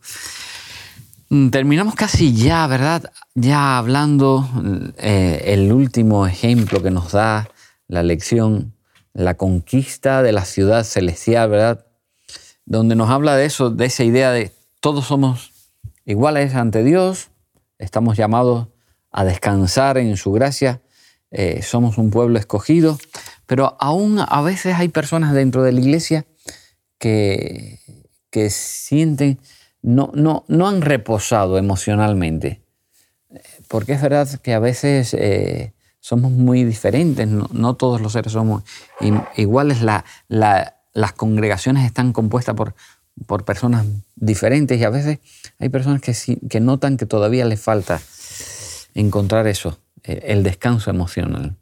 Mm, 1.30 1.49
terminamos 1.49 1.95
casi 1.95 2.34
ya, 2.34 2.65
¿verdad? 2.67 3.12
Ya 3.36 3.77
hablando 3.77 4.49
eh, 4.97 5.43
el 5.45 5.71
último 5.71 6.27
ejemplo 6.27 6.82
que 6.82 6.91
nos 6.91 7.12
da 7.12 7.47
la 7.88 8.04
lección, 8.04 8.73
la 9.13 9.36
conquista 9.36 10.23
de 10.23 10.32
la 10.32 10.43
ciudad 10.43 10.84
celestial, 10.84 11.49
¿verdad? 11.49 11.86
Donde 12.65 12.95
nos 12.95 13.10
habla 13.10 13.36
de 13.36 13.45
eso, 13.45 13.69
de 13.69 13.86
esa 13.86 14.04
idea 14.04 14.32
de 14.32 14.51
todos 14.80 15.06
somos 15.06 15.51
iguales 16.06 16.56
ante 16.56 16.84
Dios, 16.84 17.30
estamos 17.77 18.17
llamados 18.17 18.67
a 19.12 19.26
descansar 19.26 19.97
en 19.97 20.17
su 20.17 20.32
gracia, 20.32 20.82
eh, 21.32 21.62
somos 21.62 21.97
un 21.97 22.12
pueblo 22.12 22.39
escogido, 22.39 22.97
pero 23.45 23.78
aún 23.80 24.19
a 24.19 24.41
veces 24.41 24.76
hay 24.76 24.89
personas 24.89 25.34
dentro 25.34 25.63
de 25.63 25.71
la 25.71 25.80
iglesia 25.80 26.26
que, 26.97 27.80
que 28.30 28.50
sienten, 28.50 29.39
no, 29.82 30.12
no, 30.13 30.45
no 30.47 30.67
han 30.67 30.82
reposado 30.82 31.58
emocionalmente, 31.58 32.62
porque 33.67 33.93
es 33.93 34.02
verdad 34.02 34.28
que 34.41 34.54
a 34.54 34.60
veces 34.60 35.13
eh, 35.13 35.74
somos 36.00 36.32
muy 36.32 36.63
diferentes, 36.63 37.28
no, 37.28 37.50
no, 37.54 37.76
todos 37.76 38.02
los 38.02 38.13
seres 38.13 38.34
somos 38.34 38.63
iguales, 39.36 39.82
la, 39.82 40.04
la, 40.28 40.78
las 40.93 41.13
congregaciones 41.13 41.86
están 41.86 42.12
compuestas 42.13 42.56
por, 42.56 42.76
por 43.26 43.45
personas 43.45 43.86
diferentes 44.15 44.80
y 44.80 44.84
a 44.84 44.89
veces 44.89 45.19
hay 45.60 45.69
personas 45.69 46.02
que, 46.02 46.13
que 46.50 46.60
notan 46.60 46.97
que 46.97 47.06
todavía 47.06 47.45
les 47.45 47.62
falta 47.62 48.02
encontrar 48.93 49.47
eso, 49.47 49.77
eh, 50.04 50.21
el 50.25 50.43
descanso 50.43 50.89
emocional? 50.89 51.58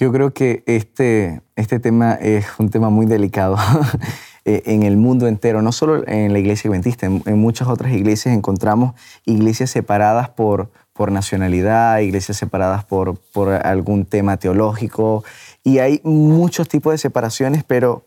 Yo 0.00 0.10
creo 0.12 0.32
que 0.32 0.62
este, 0.64 1.42
este 1.56 1.78
tema 1.78 2.14
es 2.14 2.46
un 2.58 2.70
tema 2.70 2.88
muy 2.88 3.04
delicado 3.04 3.58
eh, 4.46 4.62
en 4.64 4.82
el 4.82 4.96
mundo 4.96 5.28
entero, 5.28 5.60
no 5.60 5.72
solo 5.72 6.08
en 6.08 6.32
la 6.32 6.38
iglesia 6.38 6.70
adventista, 6.70 7.04
en, 7.04 7.38
muchas 7.38 7.68
otras 7.68 7.92
iglesias 7.92 8.34
encontramos 8.34 8.94
iglesias 9.26 9.68
separadas 9.68 10.30
por, 10.30 10.70
por 10.94 11.12
nacionalidad, 11.12 11.98
iglesias 11.98 12.38
separadas 12.38 12.82
por, 12.84 13.18
por 13.18 13.50
algún 13.50 14.06
tema 14.06 14.38
teológico, 14.38 15.22
y 15.62 15.80
hay 15.80 16.00
muchos 16.02 16.66
tipos 16.66 16.92
de 16.92 16.98
separaciones, 16.98 17.62
pero 17.62 18.06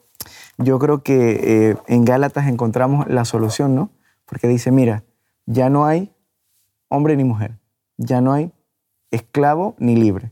yo 0.58 0.80
creo 0.80 1.04
que 1.04 1.70
eh, 1.70 1.78
en 1.88 2.06
Gálatas 2.06 2.48
encontramos 2.48 3.08
la 3.08 3.24
solución, 3.24 3.76
¿no? 3.76 3.92
Porque 4.26 4.48
dice, 4.48 4.72
mira, 4.72 5.04
ya 5.46 5.70
no 5.70 5.86
hay 5.86 6.12
hombre 6.90 7.16
ni 7.16 7.24
mujer, 7.24 7.60
ya 7.98 8.22
no 8.22 8.34
hay 8.34 8.52
esclavo 9.12 9.76
ni 9.78 9.96
libre, 9.96 10.32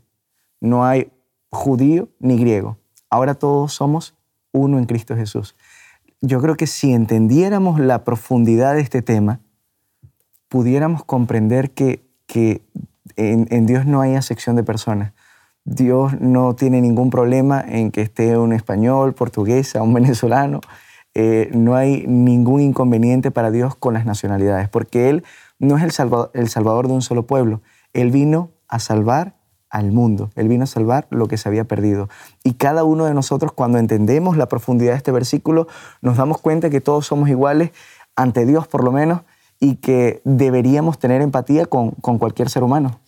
no 0.59 0.85
hay 0.85 1.11
judío 1.49 2.09
ni 2.19 2.37
griego. 2.37 2.77
Ahora 3.09 3.35
todos 3.35 3.73
somos 3.73 4.15
uno 4.51 4.79
en 4.79 4.85
Cristo 4.85 5.15
Jesús. 5.15 5.55
Yo 6.21 6.41
creo 6.41 6.55
que 6.55 6.67
si 6.67 6.93
entendiéramos 6.93 7.79
la 7.79 8.03
profundidad 8.03 8.75
de 8.75 8.81
este 8.81 9.01
tema, 9.01 9.39
pudiéramos 10.47 11.03
comprender 11.03 11.71
que, 11.71 12.03
que 12.27 12.61
en, 13.15 13.65
Dios 13.65 13.85
no 13.85 14.01
hay 14.01 14.15
acepción 14.15 14.55
de 14.55 14.63
personas. 14.63 15.13
Dios 15.63 16.19
no 16.19 16.55
tiene 16.55 16.81
ningún 16.81 17.09
problema 17.09 17.63
en 17.67 17.91
que 17.91 18.01
esté 18.01 18.37
un 18.37 18.53
español, 18.53 19.13
portuguesa, 19.13 19.81
un 19.81 19.93
venezolano. 19.93 20.61
Eh, 21.13 21.49
no 21.53 21.75
hay 21.75 22.05
ningún 22.07 22.61
inconveniente 22.61 23.31
para 23.31 23.51
Dios 23.51 23.75
con 23.75 23.93
las 23.93 24.05
nacionalidades, 24.05 24.69
porque 24.69 25.09
Él 25.09 25.23
no 25.61 25.77
es 25.77 25.83
el 25.83 25.91
salvador, 25.91 26.31
el 26.33 26.49
salvador 26.49 26.87
de 26.87 26.93
un 26.93 27.01
solo 27.01 27.25
pueblo. 27.25 27.61
Él 27.93 28.11
vino 28.11 28.51
a 28.67 28.79
salvar 28.79 29.35
al 29.69 29.91
mundo. 29.91 30.31
Él 30.35 30.49
vino 30.49 30.65
a 30.65 30.67
salvar 30.67 31.07
lo 31.09 31.27
que 31.27 31.37
se 31.37 31.47
había 31.47 31.63
perdido. 31.63 32.09
Y 32.43 32.53
cada 32.53 32.83
uno 32.83 33.05
de 33.05 33.13
nosotros, 33.13 33.53
cuando 33.53 33.77
entendemos 33.77 34.37
la 34.37 34.47
profundidad 34.47 34.91
de 34.91 34.97
este 34.97 35.11
versículo, 35.11 35.67
nos 36.01 36.17
damos 36.17 36.39
cuenta 36.39 36.69
que 36.69 36.81
todos 36.81 37.05
somos 37.07 37.29
iguales 37.29 37.71
ante 38.15 38.45
Dios, 38.45 38.67
por 38.67 38.83
lo 38.83 38.91
menos, 38.91 39.21
y 39.59 39.75
que 39.75 40.21
deberíamos 40.25 40.99
tener 40.99 41.21
empatía 41.21 41.65
con, 41.65 41.91
cualquier 41.91 42.49
ser 42.49 42.63
humano. 42.63 42.99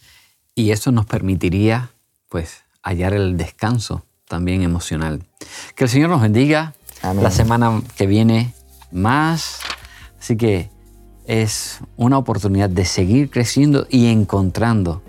Y 0.56 0.72
eso 0.72 0.92
nos 0.92 1.06
permitiría, 1.06 1.92
pues, 2.30 2.64
hallar 2.82 3.14
el 3.14 3.36
descanso 3.36 4.06
también 4.28 4.62
emocional. 4.62 5.24
Que 5.76 5.84
el 5.84 5.90
Señor 5.90 6.10
nos 6.10 6.22
bendiga. 6.22 6.74
La 7.22 7.32
semana 7.32 7.82
que 7.98 8.08
viene 8.08 8.54
más. 8.92 9.60
Así 10.18 10.38
que 10.38 10.70
es 11.26 11.80
una 11.98 12.18
oportunidad 12.18 12.70
de 12.70 12.86
seguir 12.86 13.30
creciendo 13.30 13.88
y 13.90 14.08
encontrando 14.08 15.02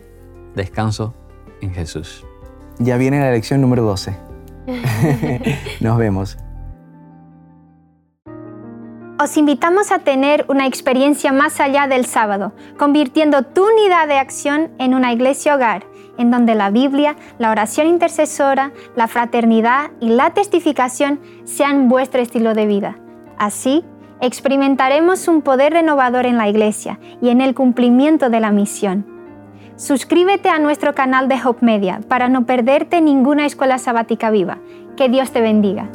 descanso 0.54 1.14
en 1.60 1.72
Jesús. 1.72 2.24
Ya 2.78 2.96
viene 2.96 3.20
la 3.20 3.30
lección 3.30 3.60
número 3.60 3.82
12. 3.84 4.16
Nos 5.80 5.98
vemos. 5.98 6.36
Os 9.16 9.36
invitamos 9.36 9.92
a 9.92 10.00
tener 10.00 10.44
una 10.48 10.66
experiencia 10.66 11.32
más 11.32 11.60
allá 11.60 11.86
del 11.86 12.04
sábado, 12.04 12.52
convirtiendo 12.76 13.42
tu 13.42 13.64
unidad 13.64 14.08
de 14.08 14.18
acción 14.18 14.72
en 14.78 14.92
una 14.92 15.12
iglesia 15.12 15.54
hogar, 15.54 15.86
en 16.18 16.32
donde 16.32 16.56
la 16.56 16.70
Biblia, 16.70 17.16
la 17.38 17.52
oración 17.52 17.86
intercesora, 17.86 18.72
la 18.96 19.06
fraternidad 19.06 19.92
y 20.00 20.08
la 20.08 20.34
testificación 20.34 21.20
sean 21.44 21.88
vuestro 21.88 22.20
estilo 22.20 22.54
de 22.54 22.66
vida. 22.66 22.98
Así, 23.38 23.84
experimentaremos 24.20 25.28
un 25.28 25.42
poder 25.42 25.72
renovador 25.72 26.26
en 26.26 26.36
la 26.36 26.48
iglesia 26.48 26.98
y 27.20 27.30
en 27.30 27.40
el 27.40 27.54
cumplimiento 27.54 28.30
de 28.30 28.40
la 28.40 28.50
misión. 28.50 29.06
Suscríbete 29.76 30.48
a 30.48 30.58
nuestro 30.58 30.94
canal 30.94 31.28
de 31.28 31.40
Hope 31.44 31.66
Media 31.66 32.00
para 32.08 32.28
no 32.28 32.46
perderte 32.46 33.00
ninguna 33.00 33.44
escuela 33.44 33.78
sabática 33.78 34.30
viva. 34.30 34.58
Que 34.96 35.08
Dios 35.08 35.32
te 35.32 35.40
bendiga. 35.40 35.88